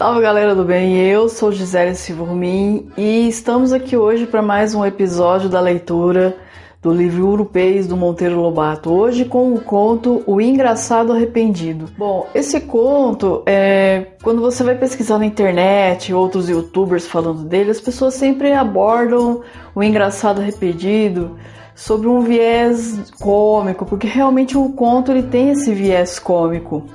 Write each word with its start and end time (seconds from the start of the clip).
Salve 0.00 0.22
galera 0.22 0.54
do 0.54 0.64
bem, 0.64 0.96
eu 0.96 1.28
sou 1.28 1.52
Gisele 1.52 1.94
Silvormin 1.94 2.90
e 2.96 3.28
estamos 3.28 3.70
aqui 3.70 3.98
hoje 3.98 4.26
para 4.26 4.40
mais 4.40 4.74
um 4.74 4.82
episódio 4.82 5.46
da 5.46 5.60
leitura 5.60 6.38
do 6.80 6.90
livro 6.90 7.28
Urupês 7.28 7.86
do 7.86 7.98
Monteiro 7.98 8.40
Lobato. 8.40 8.90
Hoje 8.90 9.26
com 9.26 9.52
o 9.52 9.60
conto 9.60 10.22
O 10.26 10.40
Engraçado 10.40 11.12
Arrependido. 11.12 11.84
Bom, 11.98 12.26
esse 12.34 12.62
conto, 12.62 13.42
é, 13.44 14.06
quando 14.22 14.40
você 14.40 14.64
vai 14.64 14.74
pesquisar 14.74 15.18
na 15.18 15.26
internet, 15.26 16.14
outros 16.14 16.48
youtubers 16.48 17.06
falando 17.06 17.42
dele, 17.42 17.70
as 17.70 17.80
pessoas 17.82 18.14
sempre 18.14 18.54
abordam 18.54 19.42
o 19.74 19.82
engraçado 19.82 20.40
arrependido 20.40 21.36
sobre 21.74 22.08
um 22.08 22.22
viés 22.22 23.12
cômico, 23.20 23.84
porque 23.84 24.06
realmente 24.06 24.56
o 24.56 24.70
conto 24.70 25.12
ele 25.12 25.24
tem 25.24 25.50
esse 25.50 25.74
viés 25.74 26.18
cômico. 26.18 26.86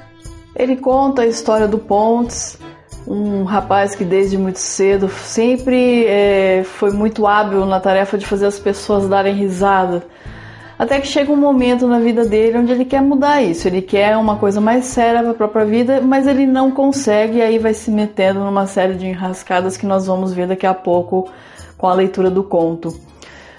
Ele 0.55 0.75
conta 0.75 1.21
a 1.21 1.27
história 1.27 1.67
do 1.67 1.77
Pontes, 1.77 2.57
um 3.07 3.43
rapaz 3.43 3.93
que 3.93 4.03
desde 4.03 4.37
muito 4.37 4.59
cedo 4.59 5.09
sempre 5.09 6.05
é, 6.05 6.63
foi 6.63 6.91
muito 6.91 7.27
hábil 7.27 7.65
na 7.65 7.79
tarefa 7.79 8.17
de 8.17 8.25
fazer 8.25 8.47
as 8.47 8.59
pessoas 8.59 9.07
darem 9.07 9.33
risada. 9.35 10.03
Até 10.77 10.99
que 10.99 11.07
chega 11.07 11.31
um 11.31 11.37
momento 11.37 11.87
na 11.87 11.99
vida 11.99 12.25
dele 12.25 12.57
onde 12.57 12.71
ele 12.71 12.83
quer 12.83 13.01
mudar 13.01 13.41
isso, 13.41 13.67
ele 13.67 13.81
quer 13.81 14.17
uma 14.17 14.35
coisa 14.37 14.59
mais 14.59 14.85
séria 14.85 15.21
para 15.21 15.31
a 15.31 15.35
própria 15.35 15.65
vida, 15.65 16.01
mas 16.01 16.27
ele 16.27 16.45
não 16.45 16.69
consegue 16.69 17.37
e 17.37 17.41
aí 17.41 17.57
vai 17.57 17.73
se 17.73 17.89
metendo 17.89 18.39
numa 18.41 18.67
série 18.67 18.95
de 18.95 19.05
enrascadas 19.05 19.77
que 19.77 19.85
nós 19.85 20.07
vamos 20.07 20.33
ver 20.33 20.47
daqui 20.47 20.65
a 20.65 20.73
pouco 20.73 21.29
com 21.77 21.87
a 21.87 21.93
leitura 21.93 22.29
do 22.29 22.43
conto. 22.43 22.93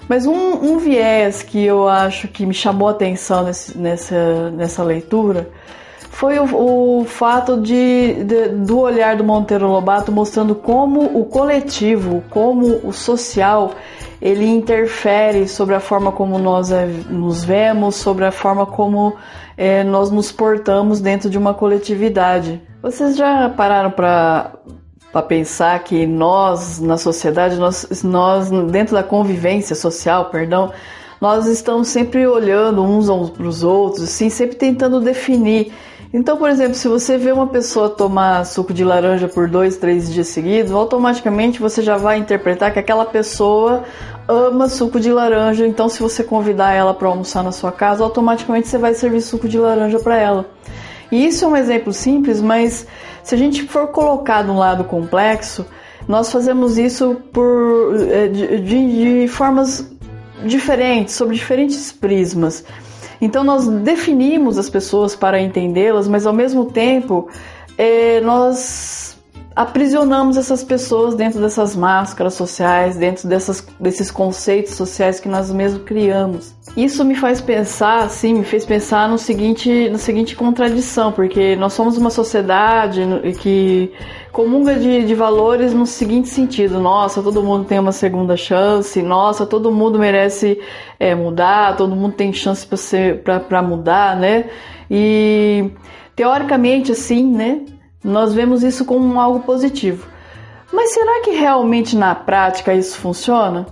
Mas 0.07 0.27
um, 0.27 0.33
um 0.33 0.77
viés 0.77 1.41
que 1.41 1.63
eu 1.63 1.87
acho 1.87 2.27
que 2.27 2.45
me 2.45 2.53
chamou 2.53 2.87
a 2.87 2.91
atenção 2.91 3.43
nesse, 3.43 3.77
nessa, 3.77 4.51
nessa 4.51 4.83
leitura 4.83 5.49
foi 6.17 6.39
o, 6.39 7.01
o 7.01 7.05
fato 7.05 7.61
de, 7.61 8.23
de, 8.23 8.47
do 8.47 8.79
olhar 8.79 9.15
do 9.15 9.23
Monteiro 9.23 9.67
Lobato 9.67 10.11
mostrando 10.11 10.55
como 10.55 11.15
o 11.15 11.23
coletivo, 11.25 12.23
como 12.31 12.81
o 12.83 12.91
social, 12.91 13.73
ele 14.19 14.43
interfere 14.43 15.47
sobre 15.47 15.75
a 15.75 15.79
forma 15.79 16.11
como 16.11 16.39
nós 16.39 16.71
é, 16.71 16.87
nos 16.87 17.43
vemos, 17.43 17.97
sobre 17.97 18.25
a 18.25 18.31
forma 18.31 18.65
como 18.65 19.15
é, 19.55 19.83
nós 19.83 20.09
nos 20.09 20.31
portamos 20.31 20.99
dentro 20.99 21.29
de 21.29 21.37
uma 21.37 21.53
coletividade. 21.53 22.59
Vocês 22.81 23.15
já 23.15 23.47
pararam 23.49 23.91
para 23.91 24.53
para 25.11 25.21
pensar 25.21 25.79
que 25.83 26.05
nós 26.07 26.79
na 26.79 26.97
sociedade, 26.97 27.57
nós, 27.57 28.03
nós 28.03 28.49
dentro 28.71 28.95
da 28.95 29.03
convivência 29.03 29.75
social, 29.75 30.25
perdão, 30.25 30.71
nós 31.21 31.45
estamos 31.45 31.87
sempre 31.89 32.25
olhando 32.27 32.83
uns 32.83 33.07
para 33.29 33.47
os 33.47 33.63
outros, 33.63 34.03
assim, 34.03 34.29
sempre 34.29 34.55
tentando 34.55 34.99
definir 34.99 35.71
então, 36.13 36.37
por 36.37 36.49
exemplo, 36.49 36.75
se 36.75 36.87
você 36.87 37.17
vê 37.17 37.31
uma 37.31 37.47
pessoa 37.47 37.89
tomar 37.89 38.45
suco 38.45 38.73
de 38.73 38.83
laranja 38.83 39.27
por 39.27 39.49
dois, 39.49 39.77
três 39.77 40.11
dias 40.11 40.27
seguidos, 40.27 40.71
automaticamente 40.71 41.59
você 41.59 41.81
já 41.81 41.97
vai 41.97 42.17
interpretar 42.17 42.71
que 42.71 42.79
aquela 42.79 43.05
pessoa 43.05 43.83
ama 44.27 44.69
suco 44.69 44.99
de 44.99 45.11
laranja. 45.11 45.67
Então, 45.67 45.89
se 45.89 46.01
você 46.01 46.23
convidar 46.23 46.71
ela 46.73 46.93
para 46.93 47.07
almoçar 47.09 47.43
na 47.43 47.51
sua 47.51 47.71
casa, 47.71 48.03
automaticamente 48.03 48.67
você 48.67 48.77
vai 48.77 48.93
servir 48.93 49.21
suco 49.21 49.47
de 49.47 49.57
laranja 49.57 49.99
para 49.99 50.17
ela. 50.17 50.45
E 51.11 51.25
isso 51.25 51.45
é 51.45 51.47
um 51.47 51.55
exemplo 51.55 51.91
simples, 51.93 52.41
mas 52.41 52.87
se 53.23 53.35
a 53.35 53.37
gente 53.37 53.63
for 53.63 53.87
colocar 53.87 54.43
no 54.43 54.57
lado 54.57 54.83
complexo, 54.83 55.65
nós 56.07 56.31
fazemos 56.31 56.77
isso 56.77 57.15
por, 57.33 57.95
eh, 58.09 58.27
de, 58.27 58.61
de, 58.61 59.21
de 59.21 59.27
formas 59.27 59.89
diferentes, 60.45 61.15
sobre 61.15 61.35
diferentes 61.35 61.91
prismas. 61.91 62.63
Então 63.21 63.43
nós 63.43 63.67
definimos 63.67 64.57
as 64.57 64.69
pessoas 64.69 65.15
para 65.15 65.41
entendê-las, 65.41 66.07
mas 66.07 66.25
ao 66.25 66.33
mesmo 66.33 66.65
tempo 66.65 67.27
é, 67.77 68.19
nós 68.21 69.06
aprisionamos 69.57 70.37
essas 70.37 70.63
pessoas 70.63 71.15
dentro 71.15 71.41
dessas 71.41 71.75
máscaras 71.75 72.35
sociais, 72.35 72.95
dentro 72.95 73.27
dessas, 73.27 73.67
desses 73.79 74.11
conceitos 74.11 74.75
sociais 74.75 75.19
que 75.19 75.27
nós 75.27 75.51
mesmos 75.51 75.81
criamos. 75.81 76.55
Isso 76.77 77.03
me 77.03 77.15
faz 77.15 77.41
pensar, 77.41 78.03
assim, 78.03 78.35
me 78.35 78.43
fez 78.43 78.67
pensar 78.67 79.09
no 79.09 79.17
seguinte, 79.17 79.89
na 79.89 79.97
seguinte 79.97 80.35
contradição, 80.35 81.11
porque 81.11 81.55
nós 81.55 81.73
somos 81.73 81.97
uma 81.97 82.11
sociedade 82.11 83.01
que 83.39 83.91
comunga 84.31 84.75
de, 84.75 85.03
de 85.03 85.15
valores 85.15 85.73
no 85.73 85.87
seguinte 85.87 86.29
sentido: 86.29 86.79
nossa, 86.79 87.23
todo 87.23 87.41
mundo 87.41 87.65
tem 87.65 87.79
uma 87.79 87.91
segunda 87.91 88.37
chance, 88.37 89.01
nossa, 89.01 89.43
todo 89.43 89.71
mundo 89.71 89.97
merece 89.97 90.59
é, 90.99 91.15
mudar, 91.15 91.75
todo 91.75 91.95
mundo 91.95 92.13
tem 92.13 92.31
chance 92.31 92.67
para 93.47 93.63
mudar, 93.63 94.15
né? 94.17 94.51
E 94.87 95.71
teoricamente, 96.15 96.91
assim, 96.91 97.25
né? 97.25 97.61
Nós 98.03 98.33
vemos 98.33 98.63
isso 98.63 98.85
como 98.85 99.19
algo 99.19 99.41
positivo. 99.41 100.07
Mas 100.71 100.93
será 100.93 101.21
que 101.21 101.31
realmente 101.31 101.95
na 101.95 102.13
prática 102.13 102.73
isso 102.73 102.97
funciona? 102.97 103.65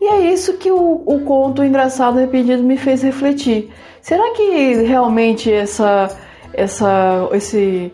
E 0.00 0.06
é 0.06 0.32
isso 0.32 0.54
que 0.58 0.70
o, 0.70 1.02
o 1.06 1.20
conto 1.20 1.64
Engraçado 1.64 2.18
Arrependido 2.18 2.62
me 2.62 2.76
fez 2.76 3.02
refletir. 3.02 3.70
Será 4.02 4.32
que 4.32 4.74
realmente 4.82 5.50
essa, 5.50 6.14
essa, 6.52 7.28
esse, 7.32 7.90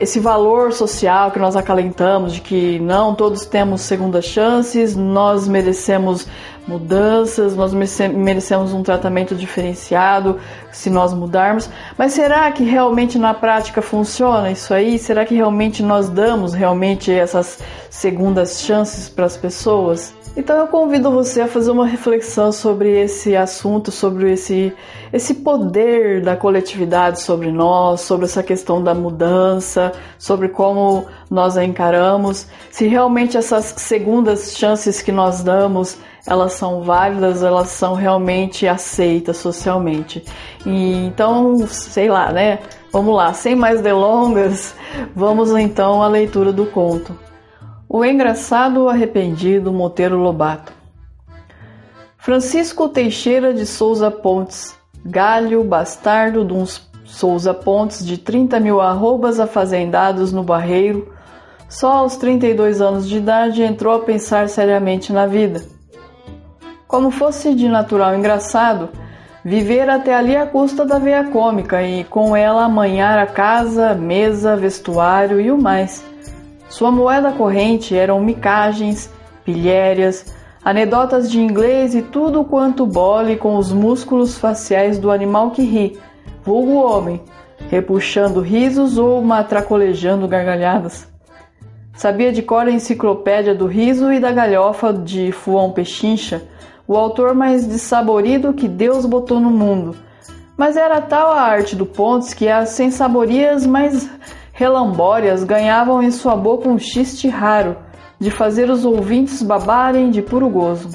esse 0.00 0.18
valor 0.18 0.72
social 0.72 1.30
que 1.30 1.38
nós 1.38 1.54
acalentamos 1.54 2.32
de 2.32 2.40
que 2.40 2.80
não 2.80 3.14
todos 3.14 3.46
temos 3.46 3.82
segundas 3.82 4.24
chances, 4.24 4.96
nós 4.96 5.46
merecemos 5.46 6.26
mudanças, 6.66 7.54
nós 7.54 7.72
merecemos 7.74 8.72
um 8.72 8.82
tratamento 8.82 9.34
diferenciado 9.34 10.38
se 10.72 10.88
nós 10.90 11.12
mudarmos. 11.12 11.68
Mas 11.96 12.12
será 12.12 12.50
que 12.50 12.64
realmente 12.64 13.18
na 13.18 13.34
prática 13.34 13.82
funciona 13.82 14.50
isso 14.50 14.72
aí? 14.72 14.98
Será 14.98 15.24
que 15.24 15.34
realmente 15.34 15.82
nós 15.82 16.08
damos 16.08 16.54
realmente 16.54 17.12
essas 17.12 17.58
segundas 17.90 18.60
chances 18.62 19.08
para 19.08 19.26
as 19.26 19.36
pessoas? 19.36 20.14
Então 20.36 20.58
eu 20.58 20.66
convido 20.66 21.12
você 21.12 21.42
a 21.42 21.46
fazer 21.46 21.70
uma 21.70 21.86
reflexão 21.86 22.50
sobre 22.50 22.90
esse 23.00 23.36
assunto, 23.36 23.92
sobre 23.92 24.32
esse, 24.32 24.72
esse 25.12 25.32
poder 25.32 26.22
da 26.22 26.36
coletividade 26.36 27.20
sobre 27.20 27.52
nós, 27.52 28.00
sobre 28.00 28.24
essa 28.24 28.42
questão 28.42 28.82
da 28.82 28.92
mudança, 28.92 29.92
sobre 30.18 30.48
como 30.48 31.06
nós 31.30 31.56
a 31.56 31.64
encaramos, 31.64 32.48
se 32.68 32.88
realmente 32.88 33.36
essas 33.36 33.74
segundas 33.78 34.56
chances 34.56 35.00
que 35.00 35.12
nós 35.12 35.40
damos 35.40 35.98
elas 36.26 36.54
são 36.54 36.82
válidas, 36.82 37.42
elas 37.42 37.68
são 37.68 37.94
realmente 37.94 38.66
aceitas 38.66 39.36
socialmente. 39.36 40.24
E, 40.64 41.06
então, 41.06 41.58
sei 41.66 42.08
lá, 42.08 42.32
né? 42.32 42.60
Vamos 42.92 43.14
lá, 43.14 43.32
sem 43.32 43.54
mais 43.54 43.82
delongas, 43.82 44.74
vamos 45.14 45.50
então 45.50 46.02
à 46.02 46.08
leitura 46.08 46.52
do 46.52 46.66
conto. 46.66 47.18
O 47.88 48.04
engraçado 48.04 48.88
arrependido 48.88 49.72
Monteiro 49.72 50.16
Lobato. 50.16 50.72
Francisco 52.16 52.88
Teixeira 52.88 53.52
de 53.52 53.66
Souza 53.66 54.10
Pontes, 54.10 54.74
galho 55.04 55.62
bastardo 55.62 56.42
de 56.44 56.54
uns 56.54 56.88
Souza 57.04 57.52
Pontes 57.52 58.04
de 58.04 58.16
30 58.16 58.58
mil 58.60 58.80
arrobas 58.80 59.38
afazendados 59.38 60.32
no 60.32 60.42
Barreiro, 60.42 61.12
só 61.68 61.98
aos 61.98 62.16
32 62.16 62.80
anos 62.80 63.06
de 63.06 63.18
idade 63.18 63.62
entrou 63.62 63.94
a 63.94 63.98
pensar 64.00 64.48
seriamente 64.48 65.12
na 65.12 65.26
vida 65.26 65.73
como 66.86 67.10
fosse 67.10 67.54
de 67.54 67.68
natural 67.68 68.14
engraçado, 68.14 68.90
viver 69.44 69.88
até 69.90 70.14
ali 70.14 70.36
à 70.36 70.46
custa 70.46 70.84
da 70.84 70.98
veia 70.98 71.24
cômica 71.24 71.82
e 71.82 72.04
com 72.04 72.34
ela 72.36 72.64
amanhar 72.64 73.18
a 73.18 73.26
casa, 73.26 73.94
mesa, 73.94 74.56
vestuário 74.56 75.40
e 75.40 75.50
o 75.50 75.58
mais. 75.58 76.04
Sua 76.68 76.90
moeda 76.90 77.32
corrente 77.32 77.96
eram 77.96 78.20
micagens, 78.20 79.10
pilhérias, 79.44 80.34
anedotas 80.64 81.30
de 81.30 81.38
inglês 81.38 81.94
e 81.94 82.00
tudo 82.00 82.42
quanto 82.42 82.86
bole 82.86 83.36
com 83.36 83.56
os 83.56 83.70
músculos 83.70 84.38
faciais 84.38 84.98
do 84.98 85.10
animal 85.10 85.50
que 85.50 85.62
ri, 85.62 85.98
vulgo 86.42 86.74
homem, 86.74 87.20
repuxando 87.68 88.40
risos 88.40 88.96
ou 88.96 89.22
matracolejando 89.22 90.26
gargalhadas. 90.26 91.06
Sabia 91.94 92.32
de 92.32 92.42
cor 92.42 92.66
a 92.66 92.72
enciclopédia 92.72 93.54
do 93.54 93.66
riso 93.66 94.12
e 94.12 94.18
da 94.18 94.32
galhofa 94.32 94.92
de 94.92 95.30
Fuão 95.30 95.70
Pechincha, 95.70 96.42
o 96.86 96.96
autor 96.96 97.34
mais 97.34 97.66
dessaborido 97.66 98.52
que 98.52 98.68
Deus 98.68 99.06
botou 99.06 99.40
no 99.40 99.50
mundo. 99.50 99.96
Mas 100.56 100.76
era 100.76 101.00
tal 101.00 101.32
a 101.32 101.40
arte 101.40 101.74
do 101.74 101.86
Pontes 101.86 102.32
que 102.32 102.48
as 102.48 102.70
sensaborias 102.70 103.66
mais 103.66 104.08
relambórias 104.52 105.42
ganhavam 105.42 106.02
em 106.02 106.10
sua 106.10 106.36
boca 106.36 106.68
um 106.68 106.78
xiste 106.78 107.28
raro, 107.28 107.76
de 108.20 108.30
fazer 108.30 108.70
os 108.70 108.84
ouvintes 108.84 109.42
babarem 109.42 110.10
de 110.10 110.22
puro 110.22 110.48
gozo. 110.48 110.90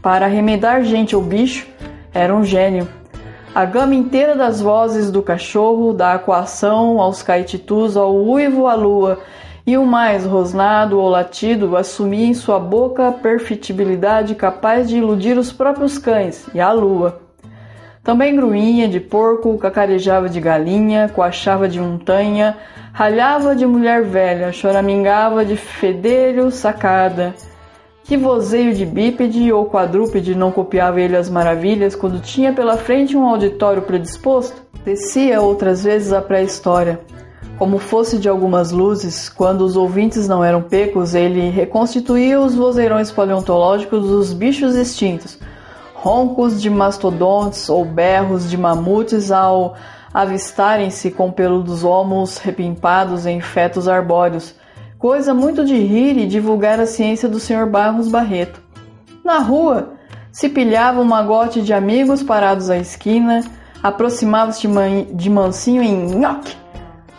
Para 0.00 0.26
arremedar 0.26 0.82
gente 0.84 1.14
ou 1.14 1.22
bicho, 1.22 1.66
era 2.14 2.34
um 2.34 2.42
gênio. 2.42 2.88
A 3.54 3.64
gama 3.64 3.94
inteira 3.94 4.36
das 4.36 4.60
vozes 4.60 5.10
do 5.10 5.22
cachorro, 5.22 5.92
da 5.92 6.14
aquação 6.14 7.00
aos 7.00 7.22
caetitus, 7.22 7.96
ao 7.96 8.14
uivo 8.14 8.66
à 8.66 8.74
lua, 8.74 9.18
e 9.68 9.76
o 9.76 9.84
mais 9.84 10.24
rosnado 10.24 10.98
ou 10.98 11.10
latido 11.10 11.76
assumia 11.76 12.26
em 12.26 12.32
sua 12.32 12.58
boca 12.58 13.06
a 13.06 13.12
perfectibilidade 13.12 14.34
capaz 14.34 14.88
de 14.88 14.96
iludir 14.96 15.36
os 15.36 15.52
próprios 15.52 15.98
cães 15.98 16.48
e 16.54 16.58
a 16.58 16.72
lua. 16.72 17.20
Também 18.02 18.34
gruinha 18.34 18.88
de 18.88 18.98
porco, 18.98 19.58
cacarejava 19.58 20.26
de 20.26 20.40
galinha, 20.40 21.10
coachava 21.14 21.68
de 21.68 21.78
montanha, 21.78 22.56
ralhava 22.94 23.54
de 23.54 23.66
mulher 23.66 24.04
velha, 24.04 24.52
choramingava 24.52 25.44
de 25.44 25.54
fedelho 25.54 26.50
sacada. 26.50 27.34
Que 28.04 28.16
vozeio 28.16 28.72
de 28.72 28.86
bípede 28.86 29.52
ou 29.52 29.66
quadrúpede 29.66 30.34
não 30.34 30.50
copiava 30.50 30.98
ele 30.98 31.14
as 31.14 31.28
maravilhas 31.28 31.94
quando 31.94 32.22
tinha 32.22 32.54
pela 32.54 32.78
frente 32.78 33.14
um 33.14 33.26
auditório 33.26 33.82
predisposto? 33.82 34.62
Descia 34.82 35.42
outras 35.42 35.84
vezes 35.84 36.10
a 36.10 36.22
pré-história. 36.22 37.00
Como 37.58 37.78
fosse 37.78 38.18
de 38.18 38.28
algumas 38.28 38.70
luzes, 38.70 39.28
quando 39.28 39.62
os 39.62 39.76
ouvintes 39.76 40.28
não 40.28 40.44
eram 40.44 40.62
pecos, 40.62 41.12
ele 41.12 41.50
reconstituía 41.50 42.40
os 42.40 42.54
vozeirões 42.54 43.10
paleontológicos 43.10 44.06
dos 44.06 44.32
bichos 44.32 44.76
extintos, 44.76 45.36
roncos 45.92 46.62
de 46.62 46.70
mastodontes 46.70 47.68
ou 47.68 47.84
berros 47.84 48.48
de 48.48 48.56
mamutes 48.56 49.32
ao 49.32 49.74
avistarem-se 50.14 51.10
com 51.10 51.32
peludos 51.32 51.82
homos 51.82 52.38
repimpados 52.38 53.26
em 53.26 53.40
fetos 53.40 53.88
arbóreos, 53.88 54.54
coisa 54.96 55.34
muito 55.34 55.64
de 55.64 55.74
rir 55.74 56.16
e 56.16 56.28
divulgar 56.28 56.78
a 56.78 56.86
ciência 56.86 57.28
do 57.28 57.40
Sr. 57.40 57.66
Barros 57.66 58.06
Barreto. 58.06 58.62
Na 59.24 59.40
rua, 59.40 59.94
se 60.30 60.48
pilhava 60.48 61.00
um 61.00 61.04
magote 61.04 61.60
de 61.60 61.72
amigos 61.72 62.22
parados 62.22 62.70
à 62.70 62.78
esquina, 62.78 63.42
aproximava-se 63.82 64.66
de, 64.66 65.12
de 65.12 65.28
mansinho 65.28 65.82
em 65.82 66.14
nhoque, 66.14 66.56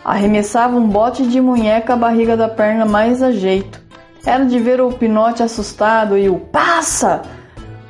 arremessava 0.04 0.76
um 0.76 0.88
bote 0.88 1.26
de 1.26 1.40
munheca 1.40 1.94
à 1.94 1.96
barriga 1.96 2.36
da 2.36 2.48
perna 2.48 2.84
mais 2.84 3.22
a 3.22 3.30
jeito. 3.32 3.80
Era 4.24 4.44
de 4.44 4.58
ver 4.58 4.80
o 4.80 4.92
pinote 4.92 5.42
assustado 5.42 6.16
e 6.16 6.28
o 6.28 6.38
passa! 6.38 7.22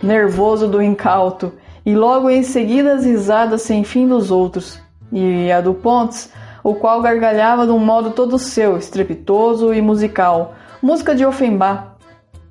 nervoso 0.03 0.67
do 0.67 0.83
incauto, 0.83 1.53
e 1.85 1.95
logo 1.95 2.31
em 2.31 2.43
seguida 2.43 2.95
as 2.95 3.05
risadas 3.05 3.63
sem 3.63 3.85
fim 3.85 4.09
dos 4.09 4.31
outros, 4.31 4.81
e 5.13 5.51
a 5.53 5.61
do 5.61 5.75
Pontes, 5.75 6.33
o 6.63 6.75
qual 6.75 7.01
gargalhava 7.03 7.67
de 7.67 7.73
um 7.73 7.79
modo 7.79 8.11
todo 8.11 8.39
seu, 8.39 8.77
estrepitoso 8.77 9.73
e 9.73 9.81
musical, 9.81 10.55
música 10.81 11.15
de 11.15 11.25
Offenbach. 11.25 11.91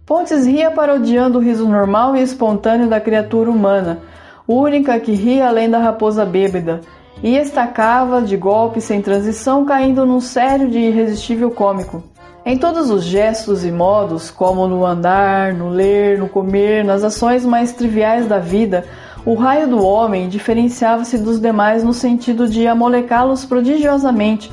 Pontes 0.05 0.45
ria 0.45 0.71
parodiando 0.71 1.37
o 1.37 1.41
riso 1.41 1.67
normal 1.67 2.15
e 2.15 2.21
espontâneo 2.21 2.87
da 2.87 2.99
criatura 2.99 3.49
humana, 3.49 3.99
única 4.47 4.99
que 4.99 5.11
ria 5.11 5.47
além 5.47 5.69
da 5.69 5.77
raposa 5.77 6.25
bêbada, 6.25 6.81
e 7.21 7.35
estacava 7.35 8.21
de 8.21 8.37
golpe 8.37 8.79
sem 8.79 9.01
transição, 9.01 9.65
caindo 9.65 10.05
num 10.05 10.21
sério 10.21 10.69
de 10.69 10.79
irresistível 10.79 11.51
cômico. 11.51 12.03
Em 12.45 12.57
todos 12.57 12.89
os 12.89 13.03
gestos 13.03 13.65
e 13.65 13.71
modos, 13.71 14.31
como 14.31 14.67
no 14.67 14.85
andar, 14.85 15.53
no 15.53 15.69
ler, 15.69 16.17
no 16.17 16.29
comer, 16.29 16.83
nas 16.85 17.03
ações 17.03 17.45
mais 17.45 17.73
triviais 17.73 18.27
da 18.27 18.39
vida, 18.39 18.85
o 19.25 19.35
raio 19.35 19.67
do 19.67 19.83
homem 19.83 20.29
diferenciava-se 20.29 21.17
dos 21.17 21.39
demais 21.39 21.83
no 21.83 21.93
sentido 21.93 22.47
de 22.47 22.65
amolecá-los 22.65 23.43
prodigiosamente, 23.43 24.51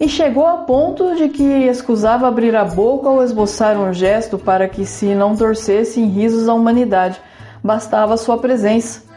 e 0.00 0.08
chegou 0.08 0.46
a 0.46 0.58
ponto 0.58 1.16
de 1.16 1.28
que 1.28 1.42
escusava 1.42 2.28
abrir 2.28 2.54
a 2.54 2.64
boca 2.64 3.08
ou 3.08 3.22
esboçar 3.22 3.76
um 3.76 3.92
gesto 3.92 4.38
para 4.38 4.68
que 4.68 4.86
se 4.86 5.14
não 5.14 5.36
torcesse 5.36 6.00
em 6.00 6.08
risos 6.08 6.48
a 6.48 6.54
humanidade, 6.54 7.20
bastava 7.62 8.16
sua 8.16 8.38
presença. 8.38 9.07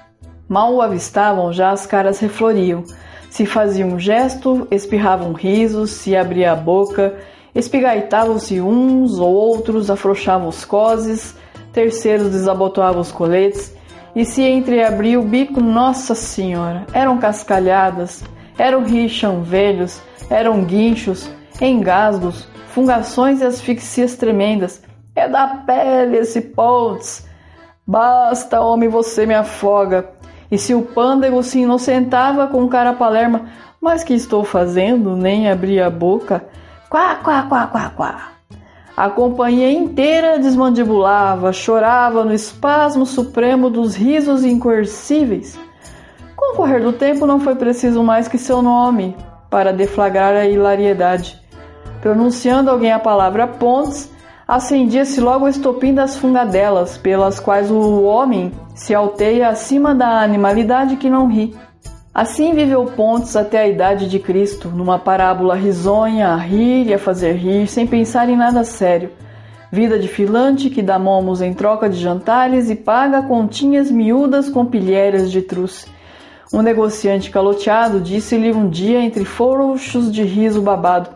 Mal 0.48 0.74
o 0.74 0.82
avistavam, 0.82 1.52
já 1.54 1.72
as 1.72 1.86
caras 1.86 2.20
refloriam. 2.20 2.84
Se 3.30 3.46
fazia 3.46 3.86
um 3.86 3.98
gesto, 3.98 4.68
espirravam 4.70 5.34
risos, 5.34 5.92
se 5.92 6.16
abria 6.16 6.52
a 6.52 6.56
boca, 6.56 7.18
Espigaitavam-se 7.54 8.62
uns 8.62 9.20
ou 9.20 9.34
outros, 9.34 9.90
afrouxavam 9.90 10.48
os 10.48 10.64
coses, 10.64 11.36
terceiros 11.74 12.32
desabotoavam 12.32 13.02
os 13.02 13.12
coletes, 13.12 13.76
e 14.16 14.24
se 14.24 14.42
entreabria 14.42 15.20
o 15.20 15.24
bico, 15.24 15.60
nossa 15.60 16.16
senhora, 16.16 16.86
eram 16.94 17.18
cascalhadas, 17.18 18.24
eram 18.58 18.84
rixam 18.84 19.44
velhos, 19.44 20.02
eram 20.30 20.64
guinchos, 20.64 21.30
engasgos, 21.62 22.48
fungações 22.70 23.42
e 23.42 23.46
asfixias 23.46 24.16
tremendas. 24.16 24.82
É 25.14 25.28
da 25.28 25.48
pele 25.48 26.18
esse 26.18 26.40
Poltz! 26.40 27.28
Basta, 27.86 28.62
homem, 28.62 28.88
você 28.88 29.26
me 29.26 29.34
afoga. 29.34 30.10
E 30.52 30.58
se 30.58 30.76
o 30.76 30.82
pândego 30.82 31.42
se 31.42 31.60
inocentava 31.60 32.48
com 32.48 32.68
cara 32.68 32.92
palerma, 32.92 33.46
mas 33.80 34.04
que 34.04 34.14
estou 34.14 34.44
fazendo? 34.44 35.16
Nem 35.16 35.50
abria 35.50 35.88
a 35.88 35.90
boca. 35.90 36.44
Quá, 36.90 37.16
quá, 37.16 37.44
quá, 37.44 37.68
quá, 37.68 37.90
quá. 37.96 38.32
A 38.98 39.10
companhia 39.10 39.72
inteira 39.72 40.38
desmandibulava, 40.38 41.54
chorava 41.54 42.26
no 42.26 42.34
espasmo 42.34 43.06
supremo 43.06 43.70
dos 43.70 43.96
risos 43.96 44.44
incoercíveis. 44.44 45.58
Com 46.36 46.54
o 46.54 46.56
correr 46.58 46.82
do 46.82 46.92
tempo, 46.92 47.26
não 47.26 47.40
foi 47.40 47.56
preciso 47.56 48.04
mais 48.04 48.28
que 48.28 48.38
seu 48.38 48.62
nome 48.62 49.16
para 49.50 49.72
deflagrar 49.72 50.36
a 50.36 50.46
hilariedade. 50.46 51.40
Pronunciando 52.02 52.70
alguém 52.70 52.92
a 52.92 53.00
palavra 53.00 53.48
pontes, 53.48 54.11
acendia-se 54.52 55.22
logo 55.22 55.46
o 55.46 55.48
estopim 55.48 55.94
das 55.94 56.18
fungadelas, 56.18 56.98
pelas 56.98 57.40
quais 57.40 57.72
o 57.72 58.04
homem 58.04 58.52
se 58.76 58.94
alteia 58.94 59.48
acima 59.48 59.96
da 59.96 60.22
animalidade 60.22 60.98
que 60.98 61.10
não 61.10 61.28
ri. 61.28 61.56
Assim 62.14 62.54
viveu 62.54 62.84
Pontes 62.84 63.38
até 63.38 63.60
a 63.60 63.68
idade 63.70 64.10
de 64.10 64.20
Cristo, 64.20 64.68
numa 64.68 65.00
parábola 65.00 65.56
risonha, 65.56 66.34
a 66.34 66.36
rir 66.36 66.88
e 66.88 66.94
a 66.94 67.00
fazer 67.00 67.32
rir, 67.38 67.66
sem 67.66 67.88
pensar 67.88 68.28
em 68.28 68.36
nada 68.36 68.66
sério. 68.66 69.12
Vida 69.72 69.98
de 69.98 70.10
filante 70.10 70.70
que 70.70 70.82
dá 70.82 71.00
momos 71.00 71.42
em 71.42 71.54
troca 71.54 71.90
de 71.90 71.98
jantares 71.98 72.70
e 72.70 72.76
paga 72.76 73.22
continhas 73.22 73.90
miúdas 73.90 74.50
com 74.50 74.66
pilhérias 74.66 75.32
de 75.32 75.42
truce. 75.42 75.88
Um 76.54 76.62
negociante 76.62 77.32
caloteado 77.32 78.02
disse-lhe 78.02 78.52
um 78.52 78.68
dia 78.68 79.00
entre 79.00 79.24
frouxos 79.24 80.12
de 80.12 80.24
riso 80.24 80.62
babado: 80.62 81.10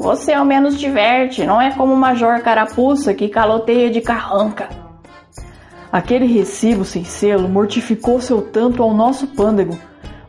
Você 0.00 0.32
ao 0.32 0.44
menos 0.44 0.76
diverte, 0.76 1.44
não 1.44 1.60
é 1.60 1.70
como 1.70 1.94
o 1.94 1.96
major 1.96 2.40
carapuça 2.40 3.14
que 3.14 3.28
caloteia 3.28 3.88
de 3.88 4.00
carranca. 4.00 4.68
Aquele 5.92 6.26
recibo 6.26 6.84
sem 6.84 7.04
selo 7.04 7.48
mortificou 7.48 8.20
seu 8.20 8.42
tanto 8.42 8.82
ao 8.82 8.92
nosso 8.92 9.28
pândego 9.28 9.78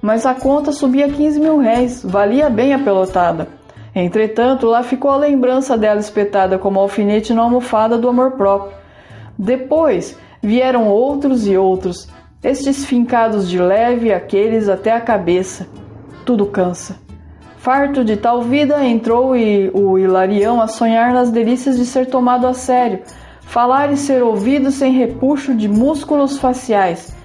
mas 0.01 0.25
a 0.25 0.33
conta 0.33 0.71
subia 0.71 1.07
15 1.07 1.39
mil 1.39 1.59
réis, 1.59 2.03
valia 2.03 2.49
bem 2.49 2.73
a 2.73 2.79
pelotada. 2.79 3.47
Entretanto, 3.93 4.65
lá 4.65 4.81
ficou 4.81 5.11
a 5.11 5.17
lembrança 5.17 5.77
dela 5.77 5.99
espetada 5.99 6.57
como 6.57 6.79
alfinete 6.79 7.33
na 7.33 7.43
almofada 7.43 7.97
do 7.97 8.09
amor 8.09 8.31
próprio. 8.31 8.75
Depois 9.37 10.17
vieram 10.41 10.87
outros 10.87 11.45
e 11.45 11.55
outros, 11.55 12.09
estes 12.41 12.85
fincados 12.85 13.47
de 13.47 13.59
leve, 13.59 14.11
aqueles 14.11 14.69
até 14.69 14.91
a 14.91 15.01
cabeça. 15.01 15.67
Tudo 16.25 16.45
cansa. 16.47 17.00
Farto 17.61 18.03
de 18.03 18.17
tal 18.17 18.41
vida, 18.41 18.83
entrou 18.83 19.31
o 19.31 19.99
Hilarião 19.99 20.61
a 20.61 20.67
sonhar 20.67 21.13
nas 21.13 21.29
delícias 21.29 21.77
de 21.77 21.85
ser 21.85 22.07
tomado 22.07 22.47
a 22.47 22.53
sério, 22.53 23.01
falar 23.41 23.91
e 23.91 23.97
ser 23.97 24.23
ouvido 24.23 24.71
sem 24.71 24.91
repuxo 24.93 25.53
de 25.53 25.67
músculos 25.67 26.37
faciais 26.37 27.15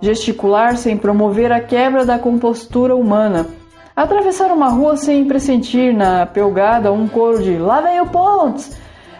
gesticular 0.00 0.76
sem 0.76 0.96
promover 0.96 1.52
a 1.52 1.60
quebra 1.60 2.04
da 2.04 2.18
compostura 2.18 2.96
humana, 2.96 3.46
atravessar 3.94 4.50
uma 4.50 4.68
rua 4.68 4.96
sem 4.96 5.24
pressentir 5.26 5.94
na 5.94 6.24
pelgada 6.24 6.92
um 6.92 7.06
coro 7.06 7.42
de 7.42 7.58
lá 7.58 7.80
vem 7.80 8.00
o 8.00 8.06
Pontes, 8.06 8.76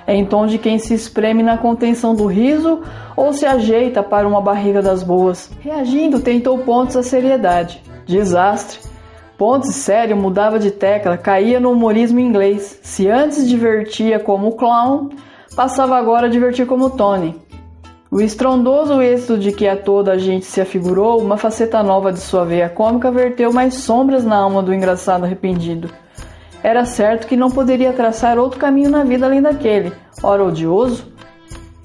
em 0.08 0.24
tom 0.24 0.46
de 0.46 0.58
quem 0.58 0.78
se 0.78 0.94
espreme 0.94 1.42
na 1.42 1.58
contenção 1.58 2.14
do 2.14 2.26
riso 2.26 2.80
ou 3.14 3.32
se 3.32 3.44
ajeita 3.44 4.02
para 4.02 4.26
uma 4.26 4.40
barriga 4.40 4.80
das 4.80 5.02
boas. 5.02 5.50
Reagindo, 5.60 6.20
tentou 6.20 6.58
Pontes 6.58 6.96
a 6.96 7.02
seriedade. 7.02 7.82
Desastre. 8.06 8.89
Pontes 9.40 9.74
sério 9.74 10.14
mudava 10.18 10.58
de 10.58 10.70
tecla, 10.70 11.16
caía 11.16 11.58
no 11.58 11.72
humorismo 11.72 12.20
inglês. 12.20 12.78
Se 12.82 13.08
antes 13.08 13.48
divertia 13.48 14.20
como 14.20 14.52
clown, 14.52 15.08
passava 15.56 15.96
agora 15.96 16.26
a 16.26 16.30
divertir 16.30 16.66
como 16.66 16.90
Tony. 16.90 17.34
O 18.10 18.20
estrondoso 18.20 19.00
êxito 19.00 19.38
de 19.38 19.50
que 19.50 19.66
a 19.66 19.78
toda 19.78 20.12
a 20.12 20.18
gente 20.18 20.44
se 20.44 20.60
afigurou, 20.60 21.22
uma 21.22 21.38
faceta 21.38 21.82
nova 21.82 22.12
de 22.12 22.20
sua 22.20 22.44
veia 22.44 22.68
cômica 22.68 23.10
verteu 23.10 23.50
mais 23.50 23.76
sombras 23.76 24.26
na 24.26 24.36
alma 24.36 24.62
do 24.62 24.74
engraçado 24.74 25.24
arrependido. 25.24 25.88
Era 26.62 26.84
certo 26.84 27.26
que 27.26 27.34
não 27.34 27.50
poderia 27.50 27.94
traçar 27.94 28.38
outro 28.38 28.60
caminho 28.60 28.90
na 28.90 29.04
vida 29.04 29.24
além 29.24 29.40
daquele, 29.40 29.90
ora 30.22 30.44
odioso, 30.44 31.10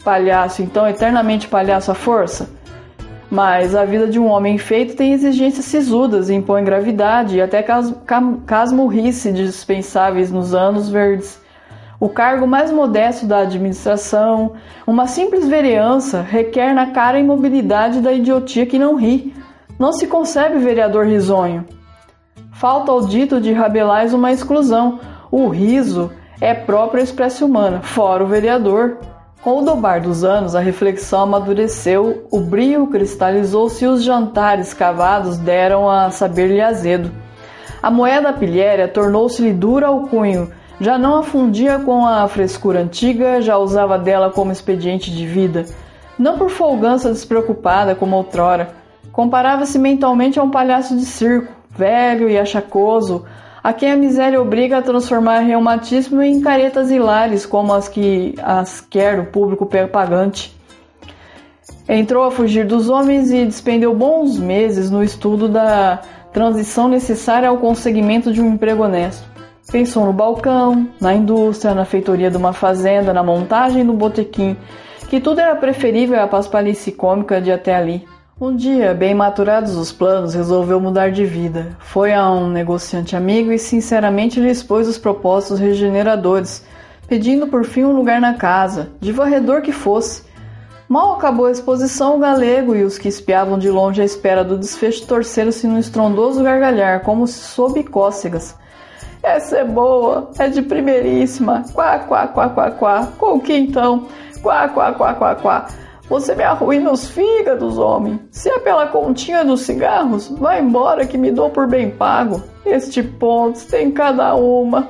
palhaço, 0.03 0.61
então 0.61 0.85
eternamente 0.85 1.47
palhaço 1.47 1.89
à 1.89 1.95
força. 1.95 2.49
Mas 3.35 3.75
a 3.75 3.83
vida 3.83 4.07
de 4.07 4.17
um 4.17 4.27
homem 4.27 4.57
feito 4.57 4.95
tem 4.95 5.11
exigências 5.11 5.65
sisudas, 5.65 6.29
impõe 6.29 6.63
gravidade 6.63 7.35
e 7.35 7.41
até 7.41 7.61
casmurrice 8.45 9.29
dispensáveis 9.33 10.31
nos 10.31 10.55
anos 10.55 10.89
verdes 10.89 11.43
o 11.99 12.09
cargo 12.09 12.45
mais 12.45 12.71
modesto 12.71 13.25
da 13.25 13.39
administração, 13.39 14.53
uma 14.85 15.07
simples 15.07 15.47
vereança, 15.47 16.21
requer 16.21 16.73
na 16.73 16.91
cara 16.91 17.17
a 17.17 17.19
imobilidade 17.19 18.01
da 18.01 18.13
idiotia 18.13 18.65
que 18.65 18.77
não 18.77 18.95
ri. 18.95 19.33
Não 19.79 19.91
se 19.91 20.07
concebe 20.07 20.59
vereador 20.59 21.05
risonho. 21.05 21.65
Falta 22.53 22.91
ao 22.91 23.05
dito 23.05 23.41
de 23.41 23.51
Rabelais 23.51 24.13
uma 24.13 24.31
exclusão. 24.31 24.99
O 25.31 25.47
riso 25.47 26.11
é 26.39 26.53
própria 26.53 27.01
espécie 27.01 27.43
humana, 27.43 27.81
fora 27.81 28.23
o 28.23 28.27
vereador. 28.27 28.97
Com 29.45 29.59
o 29.59 29.61
dobar 29.61 30.01
dos 30.01 30.23
anos, 30.23 30.55
a 30.55 30.59
reflexão 30.59 31.21
amadureceu, 31.21 32.25
o 32.31 32.39
brio 32.39 32.87
cristalizou-se 32.87 33.85
e 33.85 33.87
os 33.87 34.03
jantares 34.03 34.73
cavados 34.73 35.37
deram 35.37 35.87
a 35.87 36.09
saber-lhe 36.09 36.59
azedo. 36.59 37.11
A 37.79 37.91
moeda 37.91 38.33
pilhéria 38.33 38.87
tornou-se-lhe 38.87 39.53
dura 39.53 39.85
ao 39.85 40.07
cunho, 40.07 40.51
já 40.81 40.97
não 40.97 41.19
a 41.19 41.21
fundia 41.21 41.77
com 41.77 42.07
a 42.07 42.27
frescura 42.27 42.79
antiga, 42.79 43.39
já 43.39 43.55
usava 43.55 43.99
dela 43.99 44.31
como 44.31 44.51
expediente 44.51 45.11
de 45.11 45.27
vida. 45.27 45.65
Não 46.17 46.39
por 46.39 46.49
folgança 46.49 47.11
despreocupada 47.11 47.93
como 47.93 48.15
outrora. 48.15 48.69
Comparava-se 49.11 49.77
mentalmente 49.77 50.39
a 50.39 50.43
um 50.43 50.49
palhaço 50.49 50.97
de 50.97 51.05
circo, 51.05 51.53
velho 51.69 52.27
e 52.27 52.35
achacoso, 52.35 53.23
a 53.65 53.73
quem 53.73 53.91
a 53.91 53.97
miséria 53.97 54.39
obriga 54.39 54.77
a 54.77 54.81
transformar 54.83 55.39
reumatismo 55.39 56.21
em 56.21 56.39
caretas 56.39 56.91
hilares, 56.91 57.47
como 57.47 57.73
as 57.73 57.89
que 57.89 58.35
as 58.37 58.79
quer 58.79 59.19
o 59.19 59.25
público 59.25 59.67
pagante. 59.91 60.55
Entrou 61.89 62.23
a 62.25 62.29
fugir 62.29 62.67
dos 62.67 62.89
homens 62.89 63.31
e 63.31 63.43
despendeu 63.43 63.91
bons 63.95 64.37
meses 64.37 64.91
no 64.91 65.03
estudo 65.03 65.49
da 65.49 65.99
transição 66.31 66.87
necessária 66.87 67.49
ao 67.49 67.57
conseguimento 67.57 68.31
de 68.31 68.39
um 68.39 68.53
emprego 68.53 68.83
honesto. 68.83 69.27
Pensou 69.71 70.05
no 70.05 70.13
balcão, 70.13 70.87
na 71.01 71.15
indústria, 71.15 71.73
na 71.73 71.85
feitoria 71.85 72.29
de 72.29 72.37
uma 72.37 72.53
fazenda, 72.53 73.15
na 73.15 73.23
montagem 73.23 73.83
do 73.83 73.93
botequim, 73.93 74.55
que 75.09 75.19
tudo 75.19 75.41
era 75.41 75.55
preferível 75.55 76.21
à 76.21 76.27
paspalice 76.27 76.91
cômica 76.91 77.41
de 77.41 77.51
até 77.51 77.75
ali. 77.75 78.07
Um 78.39 78.53
dia, 78.53 78.93
bem 78.93 79.15
maturados 79.15 79.77
os 79.77 79.93
planos, 79.93 80.33
resolveu 80.33 80.77
mudar 80.77 81.09
de 81.09 81.23
vida. 81.23 81.77
Foi 81.79 82.11
a 82.11 82.29
um 82.29 82.49
negociante 82.49 83.15
amigo 83.15 83.49
e 83.49 83.57
sinceramente 83.57 84.41
lhe 84.41 84.49
expôs 84.49 84.89
os 84.89 84.97
propósitos 84.97 85.57
regeneradores, 85.57 86.61
pedindo 87.07 87.47
por 87.47 87.63
fim 87.63 87.85
um 87.85 87.95
lugar 87.95 88.19
na 88.19 88.33
casa, 88.33 88.89
de 88.99 89.13
varredor 89.13 89.61
que 89.61 89.71
fosse. 89.71 90.23
Mal 90.89 91.13
acabou 91.13 91.45
a 91.45 91.51
exposição, 91.51 92.17
o 92.17 92.19
galego 92.19 92.75
e 92.75 92.83
os 92.83 92.97
que 92.97 93.07
espiavam 93.07 93.57
de 93.57 93.69
longe 93.69 94.01
à 94.01 94.05
espera 94.05 94.43
do 94.43 94.57
desfecho 94.57 95.07
torceram-se 95.07 95.65
num 95.65 95.79
estrondoso 95.79 96.43
gargalhar, 96.43 97.03
como 97.03 97.25
se 97.25 97.39
sob 97.39 97.81
cócegas. 97.85 98.53
Essa 99.23 99.59
é 99.59 99.63
boa, 99.63 100.29
é 100.37 100.49
de 100.49 100.61
primeiríssima. 100.61 101.63
Quá, 101.73 101.99
quá, 101.99 102.27
quá, 102.27 102.49
quá, 102.49 102.71
quá. 102.71 103.07
Com 103.17 103.39
que 103.39 103.55
então? 103.55 104.07
Quá, 104.41 104.67
quá, 104.67 104.91
quá, 104.91 105.13
quá, 105.13 105.35
quá. 105.35 105.67
Você 106.07 106.35
me 106.35 106.43
arruína 106.43 106.91
os 106.91 107.07
fígados, 107.07 107.77
homem. 107.79 108.19
Se 108.29 108.47
é 108.49 108.59
pela 108.59 108.87
continha 108.87 109.43
dos 109.43 109.61
cigarros, 109.61 110.29
vai 110.29 110.61
embora 110.61 111.07
que 111.07 111.17
me 111.17 111.31
dou 111.31 111.49
por 111.49 111.67
bem 111.67 111.89
pago. 111.89 112.43
Este 112.63 113.01
Pontes 113.01 113.65
tem 113.65 113.91
cada 113.91 114.35
uma. 114.35 114.89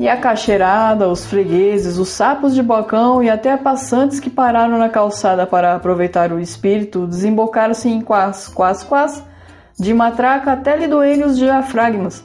E 0.00 0.08
a 0.08 0.16
cacheirada, 0.16 1.08
os 1.08 1.26
fregueses, 1.26 1.98
os 1.98 2.08
sapos 2.08 2.54
de 2.54 2.62
bocão 2.62 3.22
e 3.22 3.28
até 3.28 3.56
passantes 3.56 4.18
que 4.18 4.30
pararam 4.30 4.78
na 4.78 4.88
calçada 4.88 5.46
para 5.46 5.74
aproveitar 5.74 6.32
o 6.32 6.40
espírito 6.40 7.06
desembocaram-se 7.06 7.88
em 7.88 8.00
quás, 8.00 8.52
de 9.78 9.92
matraca 9.92 10.52
até 10.52 10.76
lhe 10.76 10.86
doerem 10.86 11.24
os 11.24 11.36
diafragmas. 11.36 12.24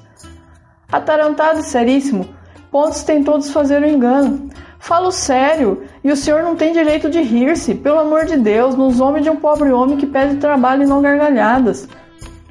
Atarantado 0.89 1.59
e 1.59 1.63
seríssimo, 1.63 2.27
Pontes 2.71 3.03
tentou 3.03 3.37
desfazer 3.37 3.81
o 3.81 3.87
engano. 3.87 4.49
Falo 4.79 5.11
sério, 5.11 5.83
e 6.03 6.11
o 6.11 6.15
senhor 6.15 6.41
não 6.41 6.55
tem 6.55 6.73
direito 6.73 7.09
de 7.09 7.21
rir-se, 7.21 7.75
pelo 7.75 7.99
amor 7.99 8.25
de 8.25 8.37
Deus, 8.37 8.75
nos 8.75 8.99
homens 8.99 9.23
de 9.23 9.29
um 9.29 9.35
pobre 9.35 9.71
homem 9.71 9.97
que 9.97 10.07
pede 10.07 10.37
trabalho 10.37 10.83
e 10.83 10.87
não 10.87 11.01
gargalhadas. 11.01 11.87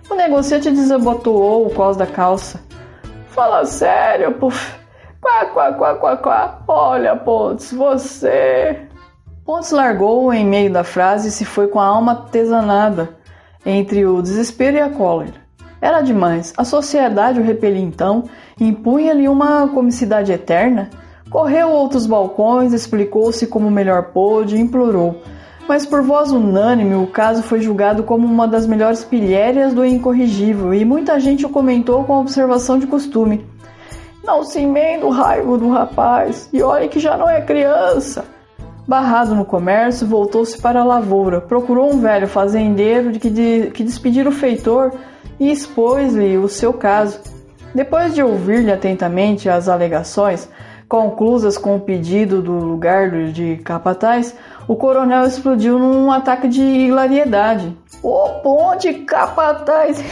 O 0.08 0.14
negociante 0.14 0.70
desabotoou 0.70 1.66
o 1.66 1.74
cós 1.74 1.96
da 1.96 2.06
calça. 2.06 2.60
Fala 3.28 3.64
sério, 3.64 4.32
puf. 4.34 4.78
Quá, 5.20 5.46
quá, 5.46 5.72
quá, 5.72 5.94
quá, 5.94 6.16
quá. 6.16 6.62
Olha, 6.68 7.16
Pontes, 7.16 7.72
você. 7.72 8.86
Pontes 9.44 9.70
largou 9.70 10.32
em 10.32 10.44
meio 10.44 10.72
da 10.72 10.84
frase 10.84 11.28
e 11.28 11.32
se 11.32 11.44
foi 11.44 11.66
com 11.68 11.80
a 11.80 11.86
alma 11.86 12.26
tesanada 12.30 13.16
entre 13.64 14.06
o 14.06 14.22
desespero 14.22 14.76
e 14.76 14.80
a 14.80 14.90
cólera. 14.90 15.39
Era 15.80 16.00
demais. 16.00 16.52
A 16.56 16.64
sociedade 16.64 17.40
o 17.40 17.44
repelia 17.44 17.80
então, 17.80 18.24
impunha-lhe 18.60 19.28
uma 19.28 19.68
comicidade 19.68 20.32
eterna 20.32 20.90
Correu 21.30 21.70
outros 21.70 22.06
balcões, 22.06 22.72
explicou-se 22.72 23.46
como 23.46 23.70
melhor 23.70 24.06
pôde 24.06 24.56
e 24.56 24.60
implorou. 24.60 25.22
Mas 25.68 25.86
por 25.86 26.02
voz 26.02 26.32
unânime, 26.32 26.96
o 26.96 27.06
caso 27.06 27.40
foi 27.44 27.60
julgado 27.60 28.02
como 28.02 28.26
uma 28.26 28.48
das 28.48 28.66
melhores 28.66 29.04
pilhérias 29.04 29.72
do 29.72 29.84
incorrigível 29.84 30.74
e 30.74 30.84
muita 30.84 31.20
gente 31.20 31.46
o 31.46 31.48
comentou 31.48 32.02
com 32.02 32.18
observação 32.18 32.80
de 32.80 32.88
costume. 32.88 33.46
Não 34.24 34.42
se 34.42 34.58
emenda 34.58 35.06
o 35.06 35.10
raivo 35.10 35.56
do 35.56 35.68
rapaz, 35.68 36.48
e 36.52 36.60
olhe 36.62 36.88
que 36.88 36.98
já 36.98 37.16
não 37.16 37.30
é 37.30 37.40
criança. 37.40 38.24
Barrado 38.90 39.36
no 39.36 39.44
comércio, 39.44 40.04
voltou-se 40.04 40.60
para 40.60 40.80
a 40.80 40.84
lavoura, 40.84 41.40
procurou 41.40 41.92
um 41.92 42.00
velho 42.00 42.26
fazendeiro 42.26 43.12
de 43.12 43.20
que, 43.20 43.30
de, 43.30 43.70
que 43.70 43.84
despedir 43.84 44.26
o 44.26 44.32
feitor 44.32 44.92
e 45.38 45.48
expôs-lhe 45.48 46.36
o 46.36 46.48
seu 46.48 46.72
caso. 46.72 47.20
Depois 47.72 48.12
de 48.12 48.20
ouvir-lhe 48.20 48.72
atentamente 48.72 49.48
as 49.48 49.68
alegações, 49.68 50.50
conclusas 50.88 51.56
com 51.56 51.76
o 51.76 51.80
pedido 51.80 52.42
do 52.42 52.50
lugar 52.50 53.12
de 53.30 53.58
capataz, 53.58 54.36
o 54.66 54.74
coronel 54.74 55.24
explodiu 55.24 55.78
num 55.78 56.10
ataque 56.10 56.48
de 56.48 56.60
hilariedade. 56.60 57.72
Ô 58.02 58.40
ponte 58.42 58.92
capataz! 59.04 60.02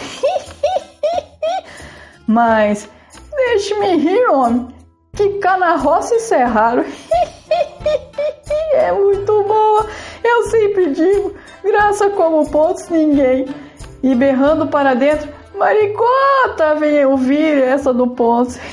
Mas 2.28 2.88
deixe-me 3.34 3.96
rir, 3.96 4.28
homem. 4.28 4.68
Ficar 5.16 5.58
na 5.58 5.74
roça 5.74 6.14
é 8.72 8.92
muito 8.92 9.44
boa. 9.44 9.86
Eu 10.22 10.44
sempre 10.44 10.90
digo, 10.90 11.34
graça 11.64 12.10
como 12.10 12.48
pontos 12.50 12.88
ninguém. 12.88 13.46
E 14.02 14.14
berrando 14.14 14.68
para 14.68 14.94
dentro, 14.94 15.28
maricota, 15.56 16.74
vem 16.76 17.04
ouvir 17.04 17.62
essa 17.62 17.92
do 17.92 18.06
pontos. 18.08 18.58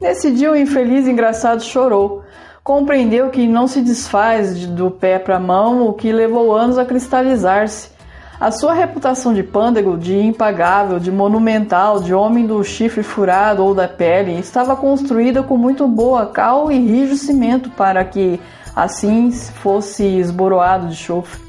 Nesse 0.00 0.30
dia, 0.30 0.52
o 0.52 0.56
infeliz 0.56 1.06
engraçado 1.08 1.62
chorou. 1.62 2.22
Compreendeu 2.62 3.30
que 3.30 3.46
não 3.46 3.66
se 3.66 3.80
desfaz 3.80 4.66
do 4.66 4.90
pé 4.90 5.18
para 5.18 5.36
a 5.36 5.40
mão 5.40 5.88
o 5.88 5.92
que 5.92 6.12
levou 6.12 6.54
anos 6.54 6.78
a 6.78 6.84
cristalizar-se. 6.84 7.97
A 8.40 8.52
sua 8.52 8.72
reputação 8.72 9.34
de 9.34 9.42
pândego, 9.42 9.98
de 9.98 10.16
impagável, 10.16 11.00
de 11.00 11.10
monumental, 11.10 12.00
de 12.00 12.14
homem 12.14 12.46
do 12.46 12.62
chifre 12.62 13.02
furado 13.02 13.64
ou 13.64 13.74
da 13.74 13.88
pele, 13.88 14.38
estava 14.38 14.76
construída 14.76 15.42
com 15.42 15.56
muito 15.56 15.88
boa 15.88 16.26
cal 16.26 16.70
e 16.70 16.78
rijo 16.78 17.16
cimento 17.16 17.68
para 17.70 18.04
que 18.04 18.40
assim 18.76 19.32
fosse 19.32 20.04
esboroado 20.04 20.86
de 20.86 20.94
chofre. 20.94 21.42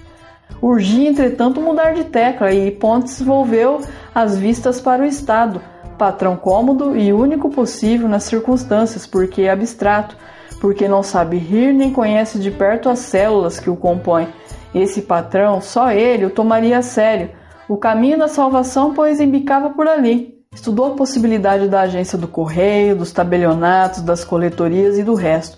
Urgia, 0.62 1.10
entretanto, 1.10 1.62
mudar 1.62 1.93
de 1.93 2.05
tecla 2.05 2.51
e 2.51 2.72
Pontes 2.72 3.22
volveu 3.22 3.81
as 4.13 4.38
vistas 4.38 4.81
para 4.81 5.03
o 5.03 5.05
Estado 5.05 5.62
patrão 6.00 6.38
cômodo 6.38 6.96
e 6.96 7.12
único 7.12 7.50
possível 7.50 8.08
nas 8.08 8.24
circunstâncias, 8.24 9.05
porque 9.05 9.41
é 9.41 9.51
abstrato, 9.51 10.15
porque 10.62 10.88
não 10.88 11.03
sabe 11.03 11.38
rir 11.38 11.74
nem 11.74 11.91
conhece 11.91 12.39
de 12.39 12.50
perto 12.50 12.89
as 12.89 13.00
células 13.00 13.60
que 13.60 13.69
o 13.69 13.75
compõem. 13.75 14.29
Esse 14.74 15.02
patrão, 15.02 15.62
só 15.62 15.92
ele, 15.92 16.26
o 16.26 16.30
tomaria 16.30 16.78
a 16.78 16.82
sério. 16.82 17.32
O 17.68 17.78
caminho 17.78 18.18
da 18.18 18.28
salvação, 18.28 18.94
pois, 18.94 19.20
embicava 19.20 19.70
por 19.70 19.88
ali. 19.88 20.40
Estudou 20.54 20.88
a 20.88 20.96
possibilidade 20.96 21.68
da 21.68 21.82
agência 21.82 22.18
do 22.18 22.28
correio, 22.28 22.96
dos 22.96 23.12
tabelionatos, 23.12 24.02
das 24.02 24.24
coletorias 24.24 24.98
e 24.98 25.04
do 25.04 25.14
resto. 25.14 25.58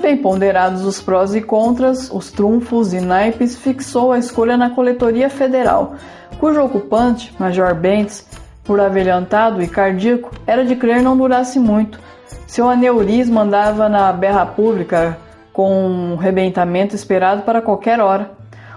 Bem 0.00 0.16
ponderados 0.16 0.84
os 0.84 1.02
prós 1.02 1.34
e 1.34 1.42
contras, 1.42 2.10
os 2.10 2.30
trunfos 2.30 2.94
e 2.94 3.00
naipes, 3.00 3.56
fixou 3.56 4.12
a 4.12 4.18
escolha 4.18 4.56
na 4.56 4.70
coletoria 4.70 5.28
federal, 5.28 5.94
cujo 6.38 6.62
ocupante, 6.62 7.34
Major 7.38 7.74
Bentes, 7.74 8.26
por 8.64 8.80
avelhantado 8.80 9.60
e 9.60 9.68
cardíaco, 9.68 10.30
era 10.46 10.64
de 10.64 10.74
crer 10.74 11.02
não 11.02 11.16
durasse 11.16 11.58
muito. 11.58 12.00
Seu 12.46 12.68
aneurisma 12.70 13.42
andava 13.42 13.88
na 13.88 14.10
berra 14.12 14.46
pública 14.46 15.18
com 15.52 15.70
um 15.86 16.16
rebentamento 16.16 16.94
esperado 16.94 17.42
para 17.42 17.60
qualquer 17.60 18.00
hora. 18.00 18.30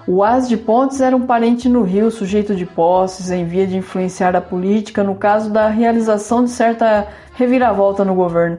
O 0.05 0.21
As 0.21 0.49
de 0.49 0.57
Pontes 0.57 0.99
era 0.99 1.15
um 1.15 1.25
parente 1.25 1.69
no 1.69 1.81
Rio, 1.81 2.11
sujeito 2.11 2.53
de 2.53 2.65
posses, 2.65 3.31
em 3.31 3.45
via 3.45 3.65
de 3.65 3.77
influenciar 3.77 4.35
a 4.35 4.41
política 4.41 5.01
no 5.01 5.15
caso 5.15 5.49
da 5.49 5.69
realização 5.69 6.43
de 6.43 6.49
certa 6.49 7.07
reviravolta 7.35 8.03
no 8.03 8.13
governo. 8.13 8.57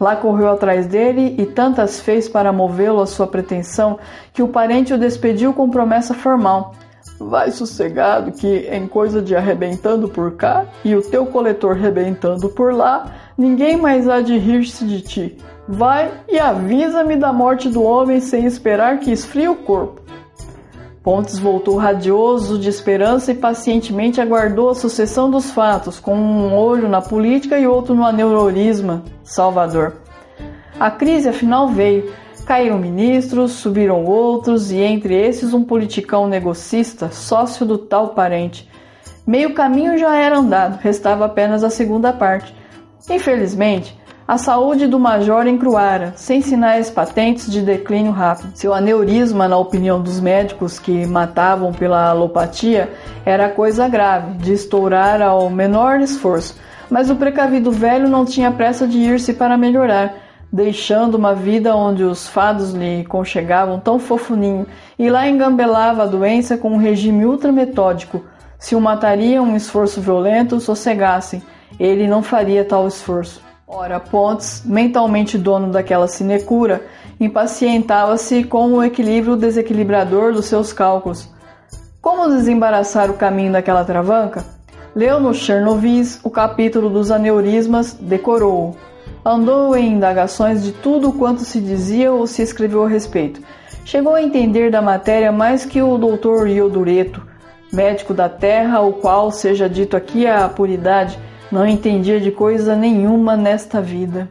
Lá 0.00 0.16
correu 0.16 0.50
atrás 0.50 0.88
dele 0.88 1.36
e 1.38 1.46
tantas 1.46 2.00
fez 2.00 2.28
para 2.28 2.52
movê-lo 2.52 3.00
à 3.00 3.06
sua 3.06 3.28
pretensão 3.28 3.96
que 4.32 4.42
o 4.42 4.48
parente 4.48 4.92
o 4.92 4.98
despediu 4.98 5.52
com 5.52 5.70
promessa 5.70 6.14
formal. 6.14 6.74
Vai 7.16 7.52
sossegado 7.52 8.32
que 8.32 8.68
em 8.68 8.88
coisa 8.88 9.22
de 9.22 9.36
arrebentando 9.36 10.08
por 10.08 10.32
cá 10.32 10.64
e 10.84 10.96
o 10.96 11.02
teu 11.02 11.26
coletor 11.26 11.76
rebentando 11.76 12.48
por 12.48 12.74
lá, 12.74 13.06
ninguém 13.38 13.76
mais 13.76 14.08
há 14.08 14.20
de 14.20 14.36
rir-se 14.36 14.84
de 14.84 15.00
ti. 15.00 15.38
Vai 15.68 16.10
e 16.28 16.40
avisa-me 16.40 17.14
da 17.14 17.32
morte 17.32 17.68
do 17.68 17.84
homem 17.84 18.20
sem 18.20 18.44
esperar 18.44 18.98
que 18.98 19.12
esfrie 19.12 19.48
o 19.48 19.54
corpo. 19.54 20.01
Pontes 21.02 21.36
voltou 21.36 21.76
radioso 21.76 22.56
de 22.58 22.68
esperança 22.68 23.32
e 23.32 23.34
pacientemente 23.34 24.20
aguardou 24.20 24.70
a 24.70 24.74
sucessão 24.74 25.28
dos 25.28 25.50
fatos, 25.50 25.98
com 25.98 26.14
um 26.14 26.54
olho 26.54 26.88
na 26.88 27.02
política 27.02 27.58
e 27.58 27.66
outro 27.66 27.92
no 27.92 28.04
aneurisma 28.04 29.02
salvador. 29.24 29.96
A 30.78 30.90
crise 30.90 31.28
afinal 31.28 31.68
veio. 31.68 32.12
Caíram 32.46 32.78
ministros, 32.78 33.52
subiram 33.52 34.04
outros, 34.04 34.72
e 34.72 34.78
entre 34.78 35.14
esses 35.14 35.54
um 35.54 35.62
politicão 35.62 36.26
negocista, 36.26 37.08
sócio 37.10 37.64
do 37.64 37.78
tal 37.78 38.10
parente. 38.10 38.68
Meio 39.24 39.54
caminho 39.54 39.96
já 39.96 40.16
era 40.16 40.38
andado, 40.38 40.80
restava 40.80 41.24
apenas 41.24 41.62
a 41.62 41.70
segunda 41.70 42.12
parte. 42.12 42.52
Infelizmente, 43.08 43.96
a 44.32 44.38
saúde 44.38 44.86
do 44.86 44.98
major 44.98 45.46
encruara, 45.46 46.14
sem 46.16 46.40
sinais 46.40 46.90
patentes 46.90 47.52
de 47.52 47.60
declínio 47.60 48.12
rápido. 48.12 48.52
Seu 48.54 48.72
aneurisma, 48.72 49.46
na 49.46 49.58
opinião 49.58 50.00
dos 50.00 50.20
médicos 50.20 50.78
que 50.78 51.04
matavam 51.04 51.70
pela 51.70 52.08
alopatia, 52.08 52.90
era 53.26 53.50
coisa 53.50 53.86
grave, 53.88 54.38
de 54.38 54.54
estourar 54.54 55.20
ao 55.20 55.50
menor 55.50 56.00
esforço. 56.00 56.58
Mas 56.88 57.10
o 57.10 57.16
precavido 57.16 57.70
velho 57.70 58.08
não 58.08 58.24
tinha 58.24 58.50
pressa 58.50 58.88
de 58.88 58.96
ir-se 58.96 59.34
para 59.34 59.58
melhorar, 59.58 60.14
deixando 60.50 61.16
uma 61.16 61.34
vida 61.34 61.76
onde 61.76 62.02
os 62.02 62.26
fados 62.26 62.72
lhe 62.72 63.04
conchegavam 63.04 63.78
tão 63.78 63.98
fofuninho, 63.98 64.66
e 64.98 65.10
lá 65.10 65.28
engambelava 65.28 66.04
a 66.04 66.06
doença 66.06 66.56
com 66.56 66.70
um 66.70 66.78
regime 66.78 67.26
ultrametódico. 67.26 68.24
Se 68.58 68.74
o 68.74 68.80
mataria 68.80 69.42
um 69.42 69.54
esforço 69.54 70.00
violento, 70.00 70.58
sossegassem. 70.58 71.42
Ele 71.78 72.06
não 72.06 72.22
faria 72.22 72.64
tal 72.64 72.88
esforço. 72.88 73.51
Ora, 73.74 73.98
Pontes, 73.98 74.62
mentalmente 74.66 75.38
dono 75.38 75.72
daquela 75.72 76.06
sinecura, 76.06 76.84
impacientava-se 77.18 78.44
com 78.44 78.70
o 78.70 78.84
equilíbrio 78.84 79.34
desequilibrador 79.34 80.34
dos 80.34 80.44
seus 80.44 80.74
cálculos. 80.74 81.26
Como 81.98 82.28
desembaraçar 82.28 83.10
o 83.10 83.14
caminho 83.14 83.50
daquela 83.50 83.82
travanca? 83.82 84.44
Leu 84.94 85.18
no 85.18 85.32
Chernovis 85.32 86.20
o 86.22 86.28
capítulo 86.28 86.90
dos 86.90 87.10
aneurismas, 87.10 87.94
decorou-o. 87.94 88.76
Andou 89.24 89.74
em 89.74 89.94
indagações 89.94 90.62
de 90.62 90.72
tudo 90.72 91.10
quanto 91.10 91.40
se 91.40 91.58
dizia 91.58 92.12
ou 92.12 92.26
se 92.26 92.42
escreveu 92.42 92.84
a 92.84 92.88
respeito. 92.88 93.40
Chegou 93.86 94.14
a 94.14 94.22
entender 94.22 94.70
da 94.70 94.82
matéria 94.82 95.32
mais 95.32 95.64
que 95.64 95.80
o 95.80 95.96
doutor 95.96 96.46
Iodureto, 96.46 97.26
médico 97.72 98.12
da 98.12 98.28
terra, 98.28 98.82
o 98.82 98.92
qual, 98.92 99.30
seja 99.30 99.66
dito 99.66 99.96
aqui 99.96 100.26
a 100.26 100.46
puridade, 100.46 101.18
não 101.52 101.66
entendia 101.66 102.18
de 102.18 102.30
coisa 102.30 102.74
nenhuma 102.74 103.36
nesta 103.36 103.80
vida. 103.80 104.30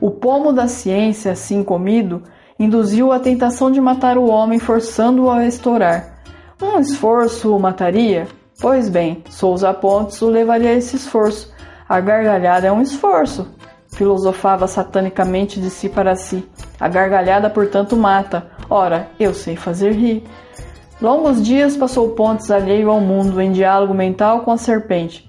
O 0.00 0.12
pomo 0.12 0.52
da 0.52 0.68
ciência, 0.68 1.32
assim 1.32 1.64
comido, 1.64 2.22
induziu 2.56 3.10
a 3.12 3.18
tentação 3.18 3.72
de 3.72 3.80
matar 3.80 4.16
o 4.16 4.28
homem, 4.28 4.60
forçando-o 4.60 5.28
a 5.28 5.44
estourar. 5.44 6.20
Um 6.62 6.78
esforço 6.78 7.54
o 7.54 7.58
mataria? 7.58 8.28
Pois 8.60 8.88
bem, 8.88 9.22
Souza 9.28 9.74
Pontes 9.74 10.22
o 10.22 10.28
levaria 10.28 10.70
a 10.70 10.74
esse 10.74 10.94
esforço. 10.94 11.52
A 11.88 12.00
gargalhada 12.00 12.68
é 12.68 12.72
um 12.72 12.82
esforço, 12.82 13.48
filosofava 13.88 14.68
satanicamente 14.68 15.60
de 15.60 15.70
si 15.70 15.88
para 15.88 16.14
si. 16.14 16.48
A 16.78 16.88
gargalhada, 16.88 17.50
portanto, 17.50 17.96
mata. 17.96 18.46
Ora, 18.70 19.08
eu 19.18 19.34
sei 19.34 19.56
fazer 19.56 19.92
rir. 19.92 20.22
Longos 21.00 21.42
dias 21.42 21.76
passou 21.76 22.10
Pontes 22.10 22.50
alheio 22.50 22.90
ao 22.90 23.00
mundo, 23.00 23.40
em 23.40 23.50
diálogo 23.50 23.94
mental 23.94 24.42
com 24.42 24.52
a 24.52 24.56
serpente. 24.56 25.27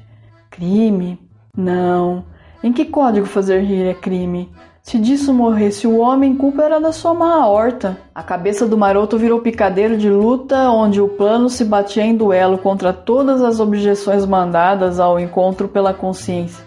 Crime? 0.50 1.20
Não. 1.56 2.25
Em 2.63 2.74
que 2.74 2.86
código 2.86 3.25
fazer 3.25 3.62
rir 3.62 3.86
é 3.86 3.94
crime? 3.94 4.51
Se 4.82 4.98
disso 4.98 5.34
morresse 5.34 5.86
o 5.86 5.98
homem, 6.00 6.36
culpa 6.36 6.63
era 6.63 6.79
da 6.79 6.91
sua 6.91 7.13
má 7.13 7.48
horta. 7.48 7.98
A 8.13 8.24
cabeça 8.24 8.65
do 8.65 8.77
maroto 8.77 9.18
virou 9.18 9.39
picadeiro 9.39 9.96
de 9.96 10.10
luta, 10.10 10.70
onde 10.72 11.00
o 11.00 11.08
plano 11.08 11.50
se 11.50 11.63
batia 11.63 12.03
em 12.03 12.15
duelo 12.15 12.58
contra 12.58 12.91
todas 12.91 13.44
as 13.44 13.60
objeções 13.60 14.25
mandadas 14.25 15.00
ao 15.00 15.20
encontro 15.20 15.68
pela 15.68 15.94
consciência. 15.94 16.65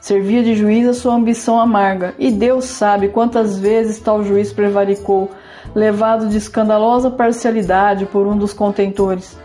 Servia 0.00 0.42
de 0.42 0.54
juiz 0.54 0.88
a 0.88 0.94
sua 0.94 1.14
ambição 1.14 1.60
amarga, 1.60 2.14
e 2.18 2.30
Deus 2.30 2.64
sabe 2.64 3.08
quantas 3.08 3.58
vezes 3.58 4.00
tal 4.00 4.24
juiz 4.24 4.52
prevaricou, 4.52 5.30
levado 5.74 6.28
de 6.28 6.38
escandalosa 6.38 7.10
parcialidade 7.10 8.06
por 8.06 8.26
um 8.26 8.38
dos 8.38 8.54
contentores. 8.54 9.36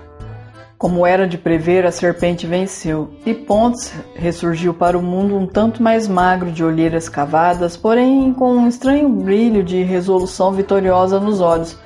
Como 0.83 1.07
era 1.07 1.25
de 1.25 1.37
prever, 1.37 1.85
a 1.85 1.93
serpente 1.93 2.45
venceu, 2.45 3.09
e 3.25 3.33
Pontes 3.33 3.93
ressurgiu 4.15 4.73
para 4.73 4.99
o 4.99 5.01
mundo 5.01 5.37
um 5.37 5.47
tanto 5.47 5.81
mais 5.81 6.09
magro 6.09 6.51
de 6.51 6.61
olheiras 6.61 7.07
cavadas, 7.07 7.77
porém 7.77 8.33
com 8.33 8.51
um 8.51 8.67
estranho 8.67 9.07
brilho 9.07 9.63
de 9.63 9.81
resolução 9.81 10.51
vitoriosa 10.51 11.21
nos 11.21 11.39
olhos. 11.39 11.79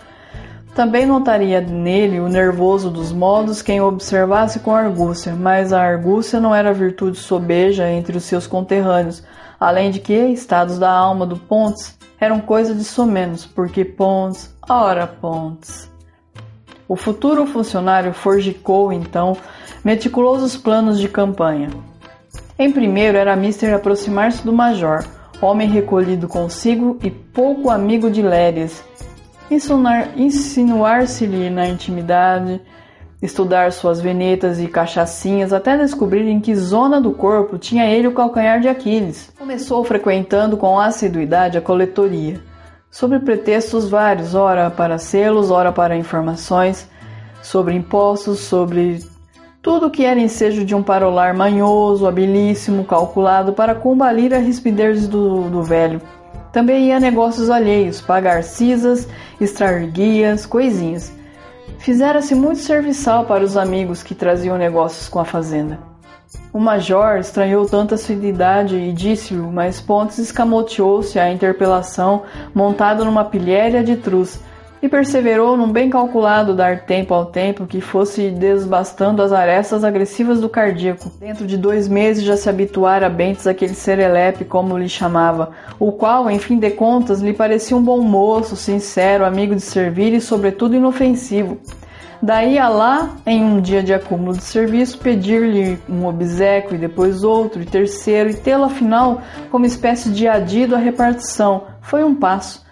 Também 0.73 1.05
notaria 1.05 1.61
nele 1.61 2.19
o 2.19 2.27
nervoso 2.27 2.89
dos 2.89 3.11
modos 3.11 3.61
quem 3.61 3.79
o 3.79 3.87
observasse 3.87 4.61
com 4.61 4.73
argúcia, 4.73 5.35
mas 5.35 5.71
a 5.71 5.79
argúcia 5.79 6.39
não 6.39 6.55
era 6.55 6.73
virtude 6.73 7.19
sobeja 7.19 7.87
entre 7.87 8.17
os 8.17 8.23
seus 8.23 8.47
conterrâneos, 8.47 9.23
além 9.59 9.91
de 9.91 9.99
que 9.99 10.11
estados 10.11 10.79
da 10.79 10.91
alma 10.91 11.23
do 11.23 11.37
Pontes 11.37 11.95
eram 12.19 12.39
coisa 12.39 12.73
de 12.73 12.83
somenos, 12.83 13.45
porque 13.45 13.85
Pontes, 13.85 14.51
ora 14.67 15.05
Pontes. 15.05 15.87
O 16.87 16.95
futuro 16.95 17.45
funcionário 17.45 18.13
forjicou, 18.13 18.93
então, 18.93 19.35
meticulosos 19.83 20.55
planos 20.55 20.99
de 20.99 21.09
campanha. 21.09 21.69
Em 22.57 22.71
primeiro 22.71 23.17
era 23.17 23.35
Mister 23.35 23.73
aproximar-se 23.73 24.45
do 24.45 24.53
major, 24.53 25.03
homem 25.41 25.67
recolhido 25.67 26.27
consigo 26.27 26.97
e 27.03 27.11
pouco 27.11 27.69
amigo 27.69 28.09
de 28.09 28.21
Lérias, 28.21 28.83
insinuar-se-lhe 30.15 31.49
na 31.49 31.67
intimidade, 31.67 32.61
estudar 33.21 33.71
suas 33.73 33.99
venetas 33.99 34.59
e 34.59 34.67
cachaçinhas 34.67 35.51
até 35.51 35.77
descobrir 35.77 36.27
em 36.27 36.39
que 36.39 36.55
zona 36.55 37.01
do 37.01 37.11
corpo 37.11 37.57
tinha 37.57 37.85
ele 37.85 38.07
o 38.07 38.13
calcanhar 38.13 38.61
de 38.61 38.69
Aquiles. 38.69 39.31
Começou 39.37 39.83
frequentando 39.83 40.55
com 40.55 40.79
assiduidade 40.79 41.57
a 41.57 41.61
coletoria 41.61 42.41
sobre 42.89 43.19
pretextos 43.19 43.89
vários, 43.89 44.33
ora 44.33 44.69
para 44.69 44.97
selos, 44.97 45.51
ora 45.51 45.71
para 45.71 45.95
informações 45.95 46.89
sobre 47.41 47.75
impostos, 47.75 48.39
sobre 48.39 48.99
tudo 49.61 49.89
que 49.89 50.03
era 50.05 50.19
ensejo 50.19 50.65
de 50.65 50.75
um 50.75 50.83
parolar 50.83 51.35
manhoso, 51.35 52.07
habilíssimo, 52.07 52.83
calculado 52.85 53.53
para 53.53 53.75
combalir 53.75 54.33
a 54.33 54.39
rispidez 54.39 55.07
do, 55.07 55.49
do 55.49 55.63
velho. 55.63 56.01
Também 56.51 56.87
ia 56.87 56.99
negócios 56.99 57.49
alheios, 57.49 58.01
pagar 58.01 58.43
cisas, 58.43 59.07
extrair 59.39 59.91
guias, 59.91 60.45
coisinhas. 60.45 61.13
Fizera-se 61.79 62.33
muito 62.33 62.59
serviçal 62.59 63.25
para 63.25 63.43
os 63.43 63.55
amigos 63.55 64.01
que 64.01 64.15
traziam 64.15 64.57
negócios 64.57 65.07
com 65.07 65.19
a 65.19 65.25
fazenda. 65.25 65.79
O 66.51 66.59
major 66.59 67.17
estranhou 67.19 67.65
tanta 67.65 67.95
assiduidade 67.95 68.75
e 68.75 68.91
disse-lhe, 68.91 69.39
mas 69.39 69.79
Pontes 69.79 70.17
escamoteou-se 70.17 71.19
à 71.19 71.31
interpelação 71.31 72.23
montado 72.53 73.05
numa 73.05 73.25
pilhéria 73.25 73.83
de 73.83 73.95
truz 73.95 74.39
e 74.81 74.87
perseverou 74.87 75.57
num 75.57 75.71
bem 75.71 75.89
calculado 75.89 76.55
dar 76.55 76.81
tempo 76.81 77.13
ao 77.13 77.25
tempo 77.25 77.65
que 77.65 77.81
fosse 77.81 78.29
desbastando 78.29 79.21
as 79.21 79.31
arestas 79.31 79.83
agressivas 79.83 80.39
do 80.39 80.49
cardíaco. 80.49 81.11
Dentro 81.19 81.47
de 81.47 81.57
dois 81.57 81.87
meses 81.87 82.23
já 82.23 82.37
se 82.37 82.49
habituara 82.49 83.07
a 83.07 83.09
Bentes 83.09 83.47
aquele 83.47 83.73
serelepe, 83.73 84.45
como 84.45 84.77
lhe 84.77 84.89
chamava, 84.89 85.51
o 85.79 85.91
qual, 85.91 86.29
em 86.29 86.39
fim 86.39 86.59
de 86.59 86.69
contas, 86.71 87.21
lhe 87.21 87.33
parecia 87.33 87.75
um 87.75 87.81
bom 87.81 88.01
moço, 88.01 88.55
sincero, 88.55 89.25
amigo 89.25 89.55
de 89.55 89.61
servir 89.61 90.13
e, 90.13 90.21
sobretudo, 90.21 90.75
inofensivo. 90.75 91.57
Daí 92.21 92.57
a 92.57 92.67
lá, 92.67 93.15
em 93.25 93.43
um 93.43 93.61
dia 93.61 93.83
de 93.83 93.93
acúmulo 93.93 94.35
de 94.35 94.43
serviço, 94.43 94.97
pedir-lhe 94.97 95.79
um 95.87 96.05
obsequio 96.07 96.75
e 96.75 96.79
depois 96.79 97.23
outro 97.23 97.61
e 97.61 97.65
terceiro, 97.65 98.29
e 98.29 98.33
tê-lo 98.33 98.63
afinal 98.63 99.21
como 99.51 99.65
espécie 99.65 100.09
de 100.09 100.27
adido 100.27 100.75
à 100.75 100.79
repartição, 100.79 101.65
foi 101.81 102.03
um 102.03 102.15
passo. 102.15 102.65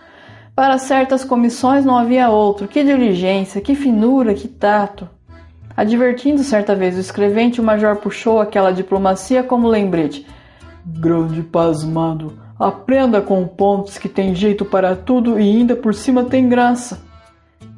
Para 0.55 0.77
certas 0.77 1.25
comissões 1.25 1.84
não 1.84 1.97
havia 1.97 2.29
outro. 2.29 2.67
Que 2.67 2.84
diligência, 2.84 3.60
que 3.60 3.75
finura, 3.75 4.34
que 4.34 4.47
tato. 4.47 5.08
Advertindo 5.75 6.41
certa 6.43 6.73
vez 6.73 6.95
o 6.95 7.01
escrevente, 7.01 7.60
o 7.60 7.63
major 7.63 7.97
puxou 7.97 8.39
aquela 8.39 8.71
diplomacia 8.71 9.43
como 9.43 9.67
lembrete. 9.67 10.25
Grande 10.86 11.41
pasmado, 11.43 12.39
aprenda 12.58 13.21
com 13.21 13.45
Pontes 13.45 13.97
que 13.97 14.08
tem 14.08 14.34
jeito 14.34 14.63
para 14.63 14.95
tudo 14.95 15.38
e 15.38 15.43
ainda 15.43 15.75
por 15.75 15.93
cima 15.93 16.23
tem 16.23 16.47
graça. 16.47 17.03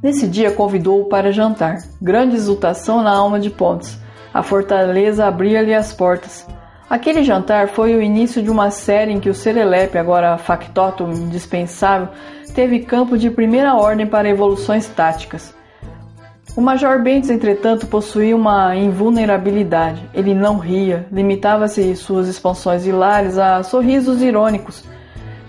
Nesse 0.02 0.28
dia 0.28 0.52
convidou-o 0.52 1.06
para 1.06 1.32
jantar. 1.32 1.80
Grande 2.00 2.36
exultação 2.36 3.02
na 3.02 3.12
alma 3.12 3.40
de 3.40 3.50
Pontes. 3.50 4.00
A 4.32 4.44
fortaleza 4.44 5.26
abria-lhe 5.26 5.74
as 5.74 5.92
portas. 5.92 6.46
Aquele 6.88 7.24
jantar 7.24 7.70
foi 7.70 7.96
o 7.96 8.02
início 8.02 8.42
de 8.44 8.50
uma 8.50 8.70
série 8.70 9.12
em 9.12 9.20
que 9.20 9.30
o 9.30 9.34
Serelepe, 9.34 9.98
agora 9.98 10.38
factotum 10.38 11.12
indispensável, 11.12 12.10
teve 12.54 12.82
campo 12.82 13.18
de 13.18 13.32
primeira 13.32 13.74
ordem 13.74 14.06
para 14.06 14.30
evoluções 14.30 14.88
táticas. 14.88 15.56
O 16.56 16.62
Major 16.62 17.02
Bentes, 17.02 17.32
entretanto, 17.32 17.88
possuía 17.88 18.36
uma 18.36 18.76
invulnerabilidade. 18.76 20.08
Ele 20.14 20.34
não 20.34 20.60
ria, 20.60 21.08
limitava-se 21.12 21.96
suas 21.96 22.28
expansões 22.28 22.86
hilárias 22.86 23.38
a 23.38 23.64
sorrisos 23.64 24.22
irônicos 24.22 24.84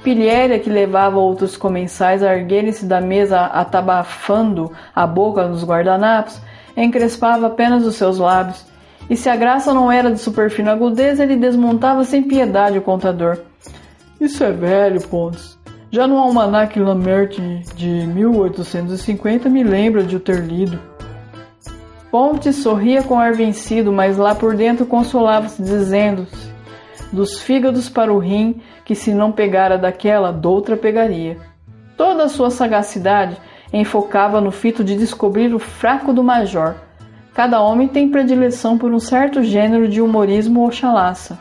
Pilhéria, 0.02 0.58
que 0.58 0.70
levava 0.70 1.18
outros 1.18 1.56
comensais 1.56 2.22
a 2.22 2.34
erguerem-se 2.34 2.86
da 2.86 3.00
mesa 3.00 3.40
atabafando 3.40 4.72
a 4.94 5.06
boca 5.06 5.46
nos 5.46 5.64
guardanapos, 5.64 6.40
encrespava 6.76 7.48
apenas 7.48 7.84
os 7.84 7.96
seus 7.96 8.18
lábios. 8.18 8.64
E 9.10 9.16
se 9.16 9.28
a 9.28 9.36
graça 9.36 9.72
não 9.74 9.90
era 9.90 10.10
de 10.10 10.18
superfina 10.18 10.72
agudeza, 10.72 11.22
ele 11.22 11.36
desmontava 11.36 12.04
sem 12.04 12.22
piedade 12.22 12.78
o 12.78 12.82
contador. 12.82 13.38
Isso 14.20 14.44
é 14.44 14.52
velho, 14.52 15.00
Pontes. 15.08 15.58
Já 15.90 16.06
no 16.06 16.18
Almanac 16.18 16.78
Lambert 16.78 17.38
de 17.74 17.88
1850 17.88 19.48
me 19.48 19.64
lembra 19.64 20.02
de 20.02 20.16
o 20.16 20.20
ter 20.20 20.40
lido. 20.40 20.78
Ponte 22.10 22.52
sorria 22.52 23.02
com 23.02 23.18
ar 23.18 23.32
vencido, 23.32 23.90
mas 23.90 24.16
lá 24.16 24.34
por 24.34 24.54
dentro 24.54 24.84
consolava-se, 24.84 25.62
dizendo-se 25.62 26.47
dos 27.12 27.40
fígados 27.40 27.88
para 27.88 28.12
o 28.12 28.18
rim, 28.18 28.60
que 28.84 28.94
se 28.94 29.12
não 29.12 29.32
pegara 29.32 29.78
daquela, 29.78 30.32
doutra 30.32 30.76
pegaria. 30.76 31.36
Toda 31.96 32.24
a 32.24 32.28
sua 32.28 32.50
sagacidade 32.50 33.36
enfocava 33.72 34.40
no 34.40 34.50
fito 34.50 34.84
de 34.84 34.96
descobrir 34.96 35.54
o 35.54 35.58
fraco 35.58 36.12
do 36.12 36.22
major. 36.22 36.74
Cada 37.34 37.60
homem 37.60 37.88
tem 37.88 38.08
predileção 38.08 38.78
por 38.78 38.92
um 38.92 38.98
certo 38.98 39.42
gênero 39.42 39.88
de 39.88 40.00
humorismo 40.00 40.60
ou 40.60 40.70
chalaça. 40.70 41.38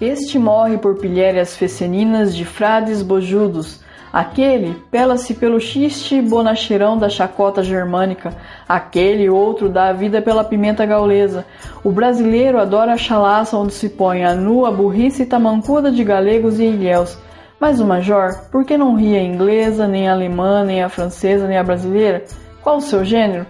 Este 0.00 0.38
morre 0.38 0.76
por 0.76 0.98
pilhérias 0.98 1.56
feceninas 1.56 2.34
de 2.34 2.44
frades 2.44 3.02
bojudos. 3.02 3.80
Aquele 4.16 4.82
pela-se 4.90 5.34
pelo 5.34 5.60
xiste 5.60 6.22
bonacheirão 6.22 6.96
da 6.96 7.06
chacota 7.06 7.62
germânica. 7.62 8.34
Aquele 8.66 9.28
outro 9.28 9.68
dá 9.68 9.90
a 9.90 9.92
vida 9.92 10.22
pela 10.22 10.42
pimenta 10.42 10.86
gaulesa. 10.86 11.44
O 11.84 11.92
brasileiro 11.92 12.58
adora 12.58 12.94
a 12.94 12.96
chalaça 12.96 13.58
onde 13.58 13.74
se 13.74 13.90
põe 13.90 14.24
a 14.24 14.34
nu 14.34 14.64
a 14.64 14.70
burrice 14.70 15.24
e 15.24 15.26
tamancuda 15.26 15.92
de 15.92 16.02
galegos 16.02 16.58
e 16.58 16.64
ilhéus. 16.64 17.18
Mas 17.60 17.78
o 17.78 17.84
major, 17.84 18.48
por 18.50 18.64
que 18.64 18.78
não 18.78 18.96
ri 18.96 19.14
a 19.14 19.22
inglesa, 19.22 19.86
nem 19.86 20.08
a 20.08 20.12
alemã, 20.12 20.64
nem 20.64 20.82
a 20.82 20.88
francesa, 20.88 21.46
nem 21.46 21.58
a 21.58 21.62
brasileira? 21.62 22.24
Qual 22.62 22.78
o 22.78 22.80
seu 22.80 23.04
gênero? 23.04 23.44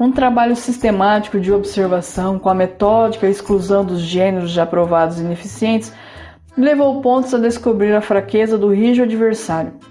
Um 0.00 0.10
trabalho 0.10 0.56
sistemático 0.56 1.38
de 1.38 1.52
observação, 1.52 2.38
com 2.38 2.48
a 2.48 2.54
metódica 2.54 3.28
exclusão 3.28 3.84
dos 3.84 4.00
gêneros 4.00 4.50
já 4.50 4.64
provados 4.64 5.20
ineficientes, 5.20 5.92
levou 6.56 7.02
pontos 7.02 7.34
a 7.34 7.38
descobrir 7.38 7.94
a 7.94 8.00
fraqueza 8.00 8.56
do 8.56 8.72
rijo 8.72 9.02
adversário. 9.02 9.89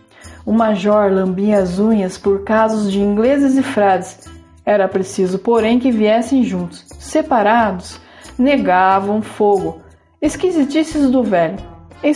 O 0.49 0.51
major 0.51 1.11
lambia 1.11 1.59
as 1.59 1.77
unhas 1.77 2.17
por 2.17 2.43
casos 2.43 2.91
de 2.91 2.99
ingleses 2.99 3.55
e 3.55 3.61
frades. 3.61 4.27
Era 4.65 4.87
preciso, 4.87 5.37
porém, 5.37 5.77
que 5.77 5.91
viessem 5.91 6.43
juntos. 6.43 6.87
Separados, 6.97 8.01
negavam 8.35 9.21
fogo. 9.21 9.79
Esquisitices 10.19 11.07
do 11.11 11.21
velho. 11.21 11.59
Em 12.01 12.15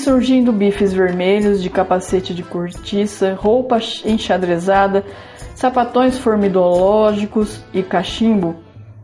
bifes 0.52 0.92
vermelhos 0.92 1.62
de 1.62 1.70
capacete 1.70 2.34
de 2.34 2.42
cortiça, 2.42 3.38
roupa 3.40 3.78
enxadrezada, 4.04 5.06
sapatões 5.54 6.18
formidológicos 6.18 7.64
e 7.72 7.84
cachimbo, 7.84 8.56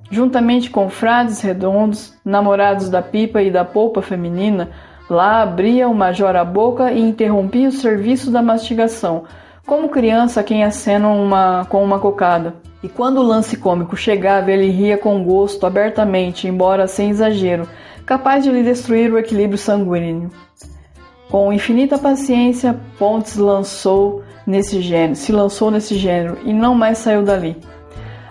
juntamente 0.09 0.71
com 0.71 0.89
frades 0.89 1.39
redondos, 1.39 2.15
namorados 2.25 2.89
da 2.89 3.03
pipa 3.03 3.43
e 3.43 3.51
da 3.51 3.63
polpa 3.63 4.01
feminina, 4.01 4.71
lá 5.10 5.41
abria 5.41 5.88
o 5.89 5.95
major 5.95 6.36
a 6.36 6.45
boca 6.45 6.91
e 6.91 7.02
interrompia 7.02 7.69
o 7.69 7.72
serviço 7.72 8.30
da 8.30 8.41
mastigação, 8.41 9.24
como 9.65 9.89
criança 9.89 10.43
quem 10.43 10.63
acena 10.63 11.10
uma, 11.10 11.65
com 11.65 11.84
uma 11.84 12.00
cocada. 12.00 12.56
E 12.82 12.88
quando 12.88 13.17
o 13.17 13.24
lance 13.24 13.58
cômico 13.58 13.98
chegava, 13.98 14.52
ele 14.52 14.69
ria 14.69 14.98
com 14.98 15.24
gosto, 15.24 15.65
abertamente, 15.65 16.48
embora 16.48 16.88
sem 16.88 17.10
exagero, 17.10 17.67
capaz 18.06 18.43
de 18.43 18.52
lhe 18.52 18.63
destruir 18.63 19.12
o 19.12 19.17
equilíbrio 19.17 19.58
sanguíneo. 19.58 20.30
Com 21.30 21.54
infinita 21.54 21.98
paciência, 21.98 22.80
Pontes 22.98 23.36
lançou 23.36 24.24
nesse 24.48 24.82
gênero, 24.82 25.15
se 25.15 25.32
lançou 25.32 25.69
nesse 25.69 25.95
gênero 25.95 26.38
e 26.43 26.52
não 26.52 26.74
mais 26.74 26.98
saiu 26.98 27.22
dali. 27.22 27.56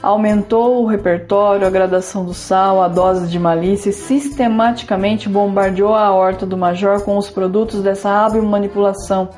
Aumentou 0.08 0.82
o 0.82 0.86
repertório, 0.86 1.66
a 1.66 1.70
gradação 1.70 2.24
do 2.24 2.32
sal, 2.32 2.82
a 2.82 2.88
dose 2.88 3.28
de 3.28 3.38
malícia 3.38 3.90
e 3.90 3.92
sistematicamente 3.92 5.28
bombardeou 5.28 5.94
a 5.94 6.10
horta 6.10 6.46
do 6.46 6.56
major 6.56 7.02
com 7.02 7.18
os 7.18 7.28
produtos 7.28 7.82
dessa 7.82 8.08
hábil 8.08 8.42
manipulação. 8.42 9.28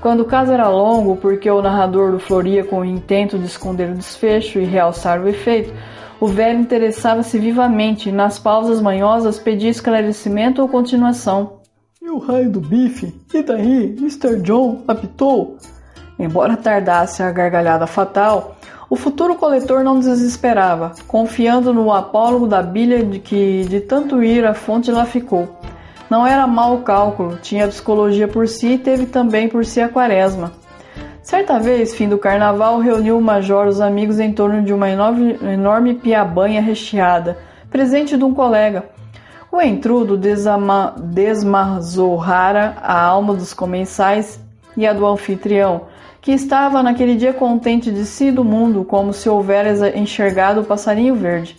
Quando 0.00 0.20
o 0.20 0.24
caso 0.24 0.52
era 0.52 0.68
longo, 0.68 1.16
porque 1.16 1.50
o 1.50 1.60
narrador 1.60 2.12
do 2.12 2.20
floria 2.20 2.62
com 2.62 2.82
o 2.82 2.84
intento 2.84 3.36
de 3.36 3.46
esconder 3.46 3.90
o 3.90 3.96
desfecho 3.96 4.60
e 4.60 4.64
realçar 4.64 5.20
o 5.20 5.26
efeito, 5.26 5.74
o 6.20 6.28
velho 6.28 6.60
interessava-se 6.60 7.36
vivamente 7.36 8.08
e 8.08 8.12
nas 8.12 8.38
pausas 8.38 8.80
manhosas 8.80 9.40
pedia 9.40 9.70
esclarecimento 9.70 10.62
ou 10.62 10.68
continuação. 10.68 11.62
E 12.00 12.08
o 12.08 12.18
raio 12.18 12.48
do 12.48 12.60
bife? 12.60 13.12
E 13.34 13.42
daí? 13.42 13.96
Mr. 13.98 14.40
John 14.40 14.84
apitou? 14.86 15.58
Embora 16.18 16.56
tardasse 16.56 17.22
a 17.22 17.30
gargalhada 17.30 17.86
fatal, 17.86 18.55
o 18.88 18.94
futuro 18.94 19.34
coletor 19.34 19.82
não 19.82 19.98
desesperava, 19.98 20.92
confiando 21.08 21.74
no 21.74 21.92
apólogo 21.92 22.46
da 22.46 22.62
bilha 22.62 23.04
de 23.04 23.18
que 23.18 23.64
de 23.64 23.80
tanto 23.80 24.22
ir 24.22 24.46
a 24.46 24.54
fonte 24.54 24.92
lá 24.92 25.04
ficou. 25.04 25.48
Não 26.08 26.24
era 26.24 26.46
mau 26.46 26.78
cálculo, 26.82 27.36
tinha 27.42 27.66
psicologia 27.66 28.28
por 28.28 28.46
si 28.46 28.74
e 28.74 28.78
teve 28.78 29.06
também 29.06 29.48
por 29.48 29.64
si 29.64 29.80
a 29.80 29.88
quaresma. 29.88 30.52
Certa 31.20 31.58
vez, 31.58 31.96
fim 31.96 32.08
do 32.08 32.16
carnaval, 32.18 32.78
reuniu 32.78 33.18
o 33.18 33.20
major 33.20 33.66
os 33.66 33.80
amigos 33.80 34.20
em 34.20 34.32
torno 34.32 34.62
de 34.62 34.72
uma 34.72 34.88
enorme, 34.88 35.36
enorme 35.42 35.94
piabanha 35.94 36.62
recheada, 36.62 37.38
presente 37.68 38.16
de 38.16 38.22
um 38.22 38.32
colega. 38.32 38.84
O 39.50 39.60
entrudo 39.60 40.16
desmazorrara 40.98 42.76
a 42.80 43.02
alma 43.02 43.34
dos 43.34 43.52
comensais 43.52 44.38
e 44.76 44.86
a 44.86 44.92
do 44.92 45.04
anfitrião, 45.04 45.86
que 46.26 46.32
estava 46.32 46.82
naquele 46.82 47.14
dia 47.14 47.32
contente 47.32 47.88
de 47.88 48.04
si 48.04 48.24
e 48.24 48.32
do 48.32 48.42
mundo, 48.42 48.84
como 48.84 49.12
se 49.12 49.28
houvera 49.28 49.96
enxergado 49.96 50.60
o 50.60 50.64
passarinho 50.64 51.14
verde. 51.14 51.56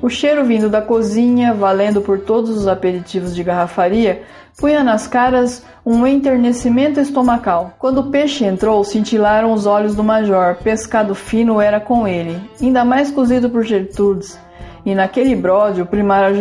O 0.00 0.08
cheiro 0.08 0.44
vindo 0.44 0.68
da 0.68 0.80
cozinha, 0.80 1.52
valendo 1.52 2.00
por 2.00 2.20
todos 2.20 2.50
os 2.50 2.68
aperitivos 2.68 3.34
de 3.34 3.42
garrafaria, 3.42 4.22
punha 4.56 4.84
nas 4.84 5.08
caras 5.08 5.64
um 5.84 6.06
enternecimento 6.06 7.00
estomacal. 7.00 7.74
Quando 7.80 7.98
o 7.98 8.10
peixe 8.12 8.44
entrou, 8.44 8.84
cintilaram 8.84 9.52
os 9.52 9.66
olhos 9.66 9.96
do 9.96 10.04
major. 10.04 10.54
Pescado 10.62 11.12
fino 11.12 11.60
era 11.60 11.80
com 11.80 12.06
ele, 12.06 12.40
ainda 12.62 12.84
mais 12.84 13.10
cozido 13.10 13.50
por 13.50 13.64
Gertrudes 13.64 14.38
e 14.84 14.94
naquele 14.94 15.34
bródio 15.34 15.86
primara 15.86 16.32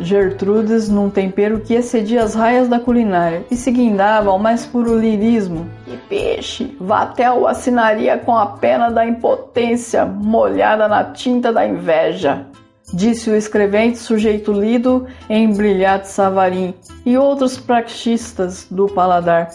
Gertrudes 0.00 0.88
num 0.88 1.10
tempero 1.10 1.60
que 1.60 1.74
excedia 1.74 2.22
as 2.22 2.34
raias 2.34 2.68
da 2.68 2.78
culinária 2.78 3.44
e 3.50 3.56
se 3.56 3.70
guindava 3.70 4.30
ao 4.30 4.38
mais 4.38 4.64
puro 4.64 4.98
lirismo. 4.98 5.68
E 5.86 5.96
peixe, 6.08 6.76
Vatel 6.80 7.46
assinaria 7.46 8.18
com 8.18 8.36
a 8.36 8.46
pena 8.46 8.90
da 8.90 9.06
impotência 9.06 10.04
molhada 10.04 10.88
na 10.88 11.04
tinta 11.04 11.52
da 11.52 11.66
inveja. 11.66 12.46
Disse 12.92 13.30
o 13.30 13.36
escrevente 13.36 13.98
sujeito 13.98 14.52
lido 14.52 15.06
em 15.28 15.52
Brilhate 15.52 16.08
Savarin 16.08 16.74
e 17.04 17.16
outros 17.16 17.58
praxistas 17.58 18.66
do 18.70 18.86
paladar. 18.86 19.50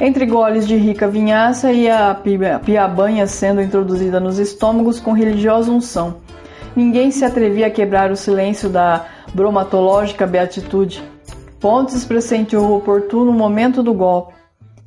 Entre 0.00 0.26
goles 0.26 0.66
de 0.66 0.76
rica 0.76 1.08
vinhaça 1.08 1.72
e 1.72 1.88
a 1.88 2.16
piabanha 2.64 3.26
sendo 3.26 3.62
introduzida 3.62 4.20
nos 4.20 4.38
estômagos 4.38 5.00
com 5.00 5.12
religiosa 5.12 5.70
unção 5.70 6.16
Ninguém 6.76 7.10
se 7.10 7.24
atrevia 7.24 7.66
a 7.66 7.70
quebrar 7.70 8.10
o 8.10 8.16
silêncio 8.16 8.68
da 8.68 9.06
bromatológica 9.34 10.26
beatitude. 10.26 11.02
Pontes 11.60 12.04
pressentiu 12.04 12.60
o 12.62 12.76
oportuno 12.76 13.32
momento 13.32 13.82
do 13.82 13.92
golpe. 13.92 14.34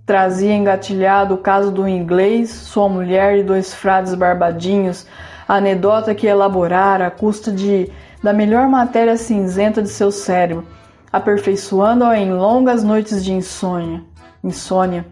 Trazia 0.05 0.53
engatilhado 0.53 1.35
o 1.35 1.37
caso 1.37 1.71
do 1.71 1.87
inglês, 1.87 2.49
sua 2.49 2.89
mulher 2.89 3.37
e 3.37 3.43
dois 3.43 3.73
frades 3.73 4.15
barbadinhos, 4.15 5.05
a 5.47 5.55
anedota 5.55 6.15
que 6.15 6.27
elaborara 6.27 7.07
à 7.07 7.11
custa 7.11 7.51
de, 7.51 7.89
da 8.23 8.33
melhor 8.33 8.67
matéria 8.67 9.17
cinzenta 9.17 9.81
de 9.81 9.89
seu 9.89 10.11
cérebro, 10.11 10.65
aperfeiçoando-a 11.11 12.17
em 12.17 12.33
longas 12.33 12.83
noites 12.83 13.23
de 13.23 13.33
insônia. 13.33 14.01
insônia. 14.43 15.05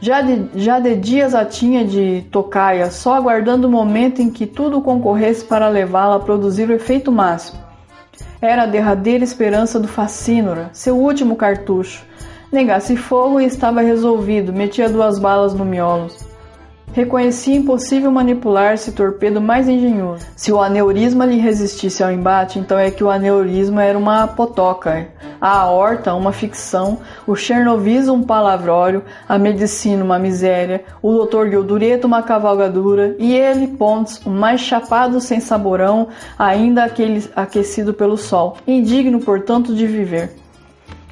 Já 0.00 0.20
de, 0.20 0.48
já 0.54 0.78
de 0.78 0.94
dias 0.94 1.34
a 1.34 1.44
tinha 1.44 1.84
de 1.84 2.24
tocaia, 2.30 2.90
só 2.90 3.14
aguardando 3.14 3.66
o 3.66 3.70
momento 3.70 4.22
em 4.22 4.30
que 4.30 4.46
tudo 4.46 4.80
concorresse 4.80 5.44
para 5.44 5.68
levá-la 5.68 6.16
a 6.16 6.20
produzir 6.20 6.68
o 6.68 6.72
efeito 6.72 7.10
máximo. 7.10 7.58
Era 8.40 8.62
a 8.62 8.66
derradeira 8.66 9.24
esperança 9.24 9.80
do 9.80 9.88
Facínora, 9.88 10.70
seu 10.72 10.96
último 10.96 11.34
cartucho. 11.34 12.04
Negasse 12.52 12.96
fogo 12.96 13.40
e 13.40 13.44
estava 13.44 13.80
resolvido, 13.80 14.52
metia 14.52 14.88
duas 14.88 15.18
balas 15.18 15.52
no 15.52 15.64
miolo. 15.64 16.08
Reconhecia 16.98 17.54
impossível 17.54 18.10
manipular 18.10 18.74
esse 18.74 18.90
torpedo 18.90 19.40
mais 19.40 19.68
engenhoso. 19.68 20.26
Se 20.34 20.50
o 20.50 20.60
aneurisma 20.60 21.24
lhe 21.24 21.38
resistisse 21.38 22.02
ao 22.02 22.10
embate, 22.10 22.58
então 22.58 22.76
é 22.76 22.90
que 22.90 23.04
o 23.04 23.08
aneurisma 23.08 23.84
era 23.84 23.96
uma 23.96 24.26
potoca, 24.26 25.06
a 25.40 25.58
aorta 25.58 26.12
uma 26.12 26.32
ficção, 26.32 26.98
o 27.24 27.36
Chernobyl 27.36 28.12
um 28.12 28.24
palavrório, 28.24 29.04
a 29.28 29.38
medicina 29.38 30.02
uma 30.02 30.18
miséria, 30.18 30.82
o 31.00 31.12
doutor 31.12 31.48
Gildureto 31.48 32.08
uma 32.08 32.20
cavalgadura 32.20 33.14
e 33.20 33.32
ele, 33.32 33.68
Pontes, 33.68 34.20
o 34.26 34.30
mais 34.30 34.60
chapado 34.60 35.20
sem 35.20 35.38
saborão, 35.38 36.08
ainda 36.36 36.82
aquele 36.82 37.30
aquecido 37.36 37.94
pelo 37.94 38.16
sol, 38.16 38.56
indigno, 38.66 39.20
portanto, 39.20 39.72
de 39.72 39.86
viver. 39.86 40.32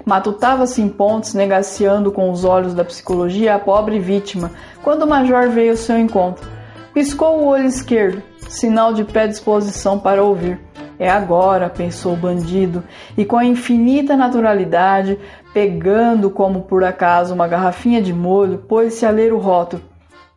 Matutava-se 0.07 0.81
em 0.81 0.88
pontes, 0.88 1.35
negaciando 1.35 2.12
com 2.12 2.31
os 2.31 2.45
olhos 2.45 2.73
da 2.73 2.85
psicologia 2.85 3.57
a 3.57 3.59
pobre 3.59 3.99
vítima, 3.99 4.53
quando 4.81 5.03
o 5.03 5.07
major 5.09 5.49
veio 5.49 5.73
ao 5.73 5.77
seu 5.77 5.99
encontro. 5.99 6.49
Piscou 6.95 7.40
o 7.40 7.47
olho 7.47 7.66
esquerdo, 7.66 8.23
sinal 8.49 8.92
de 8.95 9.03
predisposição 9.03 9.99
para 9.99 10.23
ouvir. 10.23 10.61
É 10.97 11.11
agora, 11.11 11.69
pensou 11.69 12.12
o 12.12 12.16
bandido, 12.16 12.85
e 13.19 13.25
com 13.25 13.42
infinita 13.42 14.16
naturalidade, 14.16 15.19
pegando 15.53 16.31
como 16.31 16.62
por 16.62 16.85
acaso 16.85 17.35
uma 17.35 17.49
garrafinha 17.49 18.01
de 18.01 18.12
molho, 18.12 18.59
pôs-se 18.59 19.05
a 19.05 19.11
ler 19.11 19.33
o 19.33 19.38
rótulo. 19.38 19.83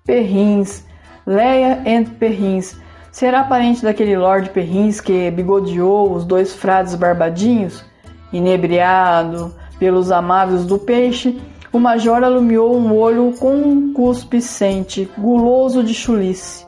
Perrins, 0.04 0.84
Leia 1.28 1.84
and 1.86 2.06
Perrins. 2.18 2.76
Será 3.12 3.44
parente 3.44 3.84
daquele 3.84 4.18
Lord 4.18 4.50
Perrins 4.50 5.00
que 5.00 5.30
bigodeou 5.30 6.12
os 6.12 6.26
dois 6.26 6.56
frades 6.56 6.96
barbadinhos? 6.96 7.88
Inebriado 8.32 9.54
pelos 9.80 10.12
amáveis 10.12 10.66
do 10.66 10.78
peixe, 10.78 11.40
o 11.72 11.80
major 11.80 12.24
alumiou 12.24 12.76
um 12.76 12.96
olho 12.96 13.34
concupiscente, 13.40 15.10
guloso 15.18 15.84
de 15.84 15.94
chulice. 15.94 16.66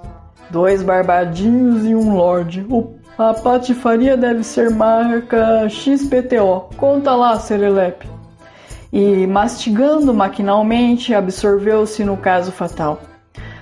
Dois 0.49 0.83
barbadinhos 0.83 1.85
e 1.85 1.95
um 1.95 2.15
lord. 2.15 2.65
O 2.69 3.01
a 3.17 3.35
patifaria 3.35 4.17
deve 4.17 4.43
ser 4.43 4.71
marca 4.71 5.69
XPTO. 5.69 6.69
Conta 6.75 7.13
lá, 7.13 7.37
Serelepe. 7.37 8.09
E, 8.91 9.27
mastigando 9.27 10.11
maquinalmente, 10.11 11.13
absorveu-se 11.13 12.03
no 12.03 12.17
caso 12.17 12.51
fatal. 12.51 12.99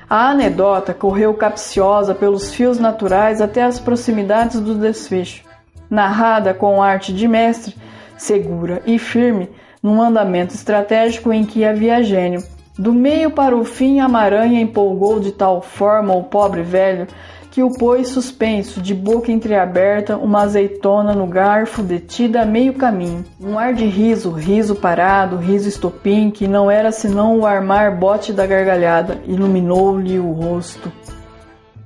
A 0.09 0.29
anedota 0.29 0.93
correu 0.93 1.33
capciosa 1.33 2.15
pelos 2.15 2.53
fios 2.53 2.79
naturais 2.79 3.41
até 3.41 3.63
as 3.63 3.79
proximidades 3.79 4.61
do 4.61 4.75
desfecho, 4.75 5.43
narrada 5.89 6.53
com 6.53 6.81
arte 6.81 7.13
de 7.13 7.27
mestre, 7.27 7.75
segura 8.19 8.81
e 8.85 8.99
firme, 8.99 9.49
num 9.81 10.01
andamento 10.01 10.53
estratégico 10.53 11.33
em 11.33 11.45
que 11.45 11.65
havia 11.65 12.03
gênio. 12.03 12.43
Do 12.77 12.93
meio 12.93 13.31
para 13.31 13.57
o 13.57 13.63
fim, 13.63 13.99
a 13.99 14.07
maranha 14.07 14.61
empolgou 14.61 15.19
de 15.19 15.31
tal 15.31 15.61
forma 15.61 16.15
o 16.15 16.23
pobre 16.23 16.61
velho 16.61 17.07
que 17.51 17.63
o 17.63 17.71
pôs 17.71 18.09
suspenso, 18.09 18.81
de 18.81 18.93
boca 18.93 19.31
entreaberta, 19.31 20.15
uma 20.15 20.43
azeitona 20.43 21.13
no 21.13 21.25
garfo, 21.25 21.81
detida 21.81 22.41
a 22.41 22.45
meio 22.45 22.73
caminho. 22.75 23.25
Um 23.41 23.57
ar 23.57 23.73
de 23.73 23.85
riso, 23.85 24.31
riso 24.31 24.75
parado, 24.75 25.35
riso 25.35 25.67
estopim, 25.67 26.29
que 26.29 26.47
não 26.47 26.69
era 26.69 26.91
senão 26.91 27.39
o 27.39 27.45
armar 27.45 27.97
bote 27.97 28.31
da 28.31 28.45
gargalhada, 28.45 29.19
iluminou-lhe 29.25 30.19
o 30.19 30.31
rosto. 30.31 30.91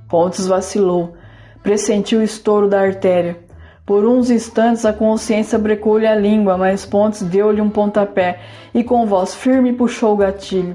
Pontes 0.08 0.46
vacilou, 0.46 1.14
pressentiu 1.62 2.20
o 2.20 2.22
estouro 2.22 2.68
da 2.68 2.80
artéria. 2.80 3.43
Por 3.86 4.06
uns 4.06 4.30
instantes 4.30 4.86
a 4.86 4.94
consciência 4.94 5.58
brecou-lhe 5.58 6.06
a 6.06 6.14
língua, 6.14 6.56
mas 6.56 6.86
Pontes 6.86 7.22
deu-lhe 7.22 7.60
um 7.60 7.68
pontapé 7.68 8.40
e 8.72 8.82
com 8.82 9.04
voz 9.04 9.34
firme 9.34 9.74
puxou 9.74 10.14
o 10.14 10.16
gatilho. 10.16 10.74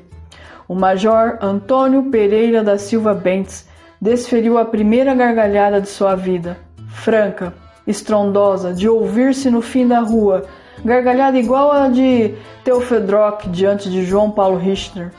O 0.68 0.76
major 0.76 1.40
Antônio 1.42 2.04
Pereira 2.12 2.64
da 2.64 2.78
Silva 2.78 3.16
Bentes 3.16 3.68
desferiu 4.00 4.60
a 4.60 4.66
primeira 4.66 5.16
gargalhada 5.16 5.82
de 5.82 5.90
sua 5.90 6.14
vida, 6.14 6.58
franca, 6.88 7.52
estrondosa, 7.88 8.76
de 8.76 8.88
ouvir-se 8.88 9.50
no 9.50 9.62
fim 9.62 9.88
da 9.88 10.02
rua, 10.02 10.44
gargalhada 10.86 11.40
igual 11.40 11.72
a 11.72 11.88
de 11.88 12.36
Teofedroc 12.64 13.50
diante 13.50 13.90
de 13.90 14.06
João 14.06 14.30
Paulo 14.30 14.60
Richter. 14.60 15.12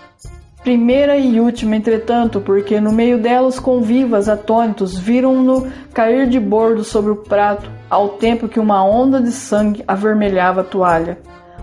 Primeira 0.63 1.17
e 1.17 1.41
última, 1.41 1.75
entretanto, 1.75 2.41
porque 2.41 2.81
no 2.81 2.93
meio 2.93 3.19
dela 3.19 3.49
os 3.49 3.59
convivas, 3.59 4.29
atônitos, 4.29 4.97
viram-no 4.97 5.67
cair 5.93 6.29
de 6.29 6.39
bordo 6.39 6.85
sobre 6.85 7.11
o 7.11 7.17
prato, 7.17 7.80
ao 7.91 8.11
tempo 8.11 8.49
que 8.49 8.61
uma 8.61 8.83
onda 8.85 9.21
de 9.21 9.33
sangue 9.33 9.85
avermelhava 9.87 10.63
a 10.63 10.65
toalha. 10.65 11.19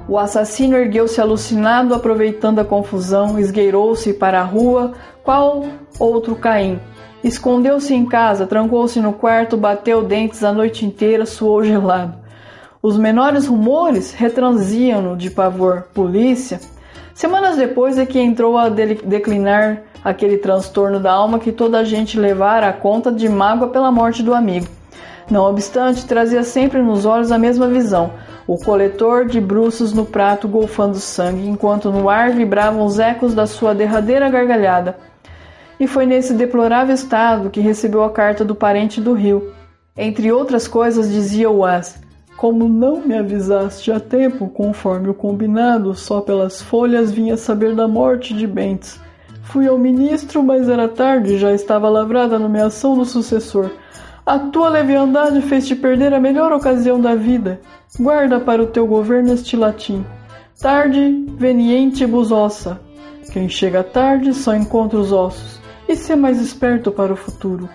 O 0.07 0.19
assassino 0.19 0.75
ergueu-se 0.75 1.19
alucinado, 1.19 1.93
aproveitando 1.93 2.59
a 2.59 2.65
confusão, 2.65 3.39
esgueirou-se 3.39 4.13
para 4.13 4.41
a 4.41 4.43
rua, 4.43 4.93
qual 5.23 5.63
outro 5.99 6.35
Caim, 6.35 6.79
Escondeu-se 7.23 7.93
em 7.93 8.05
casa, 8.05 8.45
trancou-se 8.45 8.99
no 9.01 9.11
quarto, 9.11 9.57
bateu 9.57 10.03
dentes 10.03 10.43
a 10.43 10.53
noite 10.53 10.85
inteira, 10.85 11.25
suou 11.25 11.63
gelado. 11.63 12.13
Os 12.81 12.97
menores 12.97 13.47
rumores 13.47 14.13
retransiam-no 14.13 15.17
de 15.17 15.31
pavor. 15.31 15.87
Polícia. 15.93 16.59
Semanas 17.13 17.57
depois 17.57 17.97
é 17.97 18.05
que 18.05 18.19
entrou 18.19 18.55
a 18.55 18.69
declinar 18.69 19.81
aquele 20.03 20.37
transtorno 20.37 20.99
da 20.99 21.11
alma 21.11 21.39
que 21.39 21.51
toda 21.51 21.79
a 21.79 21.83
gente 21.83 22.19
levara 22.19 22.69
a 22.69 22.73
conta 22.73 23.11
de 23.11 23.27
mágoa 23.27 23.69
pela 23.69 23.91
morte 23.91 24.21
do 24.21 24.33
amigo. 24.33 24.76
Não 25.29 25.43
obstante, 25.43 26.05
trazia 26.05 26.43
sempre 26.43 26.81
nos 26.81 27.05
olhos 27.05 27.31
a 27.31 27.37
mesma 27.37 27.67
visão: 27.67 28.11
o 28.45 28.57
coletor 28.57 29.25
de 29.25 29.41
bruços 29.41 29.93
no 29.93 30.05
prato 30.05 30.47
golfando 30.47 30.99
sangue, 30.99 31.47
enquanto 31.47 31.91
no 31.91 32.09
ar 32.09 32.31
vibravam 32.31 32.85
os 32.85 32.99
ecos 32.99 33.33
da 33.33 33.45
sua 33.45 33.75
derradeira 33.75 34.29
gargalhada 34.29 34.95
e 35.79 35.87
foi 35.87 36.05
nesse 36.05 36.33
deplorável 36.33 36.93
estado 36.93 37.49
que 37.49 37.59
recebeu 37.59 38.03
a 38.03 38.09
carta 38.09 38.43
do 38.43 38.55
parente 38.55 38.99
do 38.99 39.13
rio. 39.13 39.53
Entre 39.95 40.31
outras 40.31 40.67
coisas, 40.67 41.11
dizia 41.11 41.49
o 41.49 41.63
as: 41.63 41.99
Como 42.35 42.67
não 42.67 43.01
me 43.01 43.15
avisaste 43.15 43.91
a 43.91 43.99
tempo, 43.99 44.47
conforme 44.47 45.09
o 45.09 45.13
combinado, 45.13 45.93
só 45.93 46.21
pelas 46.21 46.61
folhas 46.61 47.11
vinha 47.11 47.37
saber 47.37 47.75
da 47.75 47.87
morte 47.87 48.33
de 48.33 48.47
Bentes. 48.47 48.99
Fui 49.43 49.67
ao 49.67 49.77
ministro, 49.77 50.43
mas 50.43 50.67
era 50.67 50.89
tarde, 50.89 51.37
já 51.37 51.53
estava 51.53 51.89
lavrada 51.89 52.35
a 52.35 52.39
nomeação 52.39 52.97
do 52.97 53.05
sucessor. 53.05 53.69
A 54.27 54.37
tua 54.37 54.67
leviandade 54.67 55.41
fez-te 55.43 55.73
perder 55.73 56.13
a 56.13 56.19
melhor 56.19 56.51
ocasião 56.51 56.99
da 56.99 57.15
vida. 57.15 57.61
Guarda 57.97 58.41
para 58.41 58.61
o 58.61 58.67
teu 58.67 58.85
governo 58.85 59.33
este 59.33 59.55
latim. 59.55 60.05
Tarde, 60.61 61.25
venientibus 61.37 62.29
ossa. 62.29 62.77
Quem 63.31 63.47
chega 63.47 63.85
tarde 63.85 64.33
só 64.33 64.53
encontra 64.53 64.99
os 64.99 65.13
ossos 65.13 65.61
e 65.87 65.95
ser 65.95 66.17
mais 66.17 66.41
esperto 66.41 66.91
para 66.91 67.13
o 67.13 67.15
futuro. 67.15 67.69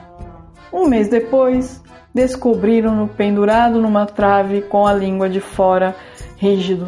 Um 0.71 0.87
mês 0.87 1.09
depois, 1.09 1.83
descobriram-no 2.15 3.09
pendurado 3.09 3.81
numa 3.81 4.05
trave 4.05 4.61
com 4.61 4.87
a 4.87 4.93
língua 4.93 5.31
de 5.31 5.41
fora, 5.41 5.97
rígido. 6.37 6.87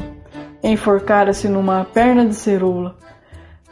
Enforcara-se 0.62 1.48
numa 1.48 1.87
perna 1.87 2.27
de 2.27 2.35
ceroula. 2.35 2.96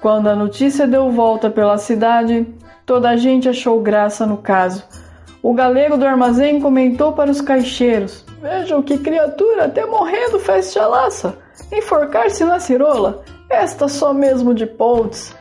Quando 0.00 0.28
a 0.28 0.35
notícia 0.35 0.87
deu 0.87 1.11
volta 1.11 1.50
pela 1.50 1.76
cidade, 1.76 2.46
toda 2.87 3.11
a 3.11 3.16
gente 3.16 3.46
achou 3.46 3.78
graça 3.83 4.24
no 4.24 4.38
caso. 4.38 4.83
O 5.42 5.52
galego 5.52 5.96
do 5.96 6.07
armazém 6.07 6.61
comentou 6.61 7.12
para 7.12 7.31
os 7.31 7.40
caixeiros: 7.40 8.24
Vejam 8.40 8.81
que 8.81 8.96
criatura, 8.98 9.64
até 9.64 9.85
morrendo 9.85 10.38
faz 10.38 10.72
chalaça. 10.72 11.37
Enforcar-se 11.72 12.44
na 12.44 12.61
cirola, 12.61 13.24
esta 13.50 13.88
só 13.88 14.14
mesmo 14.14 14.55
de 14.55 14.66
pontes 14.66 15.35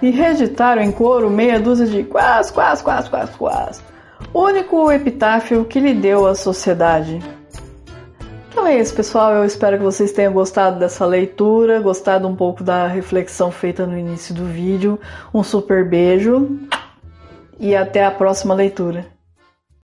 e 0.00 0.10
reeditaram 0.10 0.82
em 0.82 0.92
coro 0.92 1.30
meia 1.30 1.58
dúzia 1.60 1.86
de 1.86 2.02
quás, 2.04 2.50
quás, 2.50 2.82
quás, 2.82 3.08
quás, 3.08 3.30
quás. 3.30 3.82
Único 4.32 4.90
epitáfio 4.90 5.64
que 5.64 5.80
lhe 5.80 5.94
deu 5.94 6.26
a 6.26 6.34
sociedade. 6.34 7.20
Então 8.48 8.66
é 8.66 8.78
isso, 8.78 8.94
pessoal. 8.94 9.32
Eu 9.32 9.44
espero 9.44 9.76
que 9.76 9.84
vocês 9.84 10.12
tenham 10.12 10.32
gostado 10.32 10.78
dessa 10.78 11.04
leitura, 11.04 11.80
gostado 11.80 12.26
um 12.26 12.34
pouco 12.34 12.62
da 12.62 12.86
reflexão 12.86 13.50
feita 13.50 13.86
no 13.86 13.98
início 13.98 14.34
do 14.34 14.44
vídeo. 14.44 14.98
Um 15.32 15.42
super 15.42 15.88
beijo 15.88 16.58
e 17.58 17.76
até 17.76 18.04
a 18.04 18.10
próxima 18.10 18.54
leitura. 18.54 19.15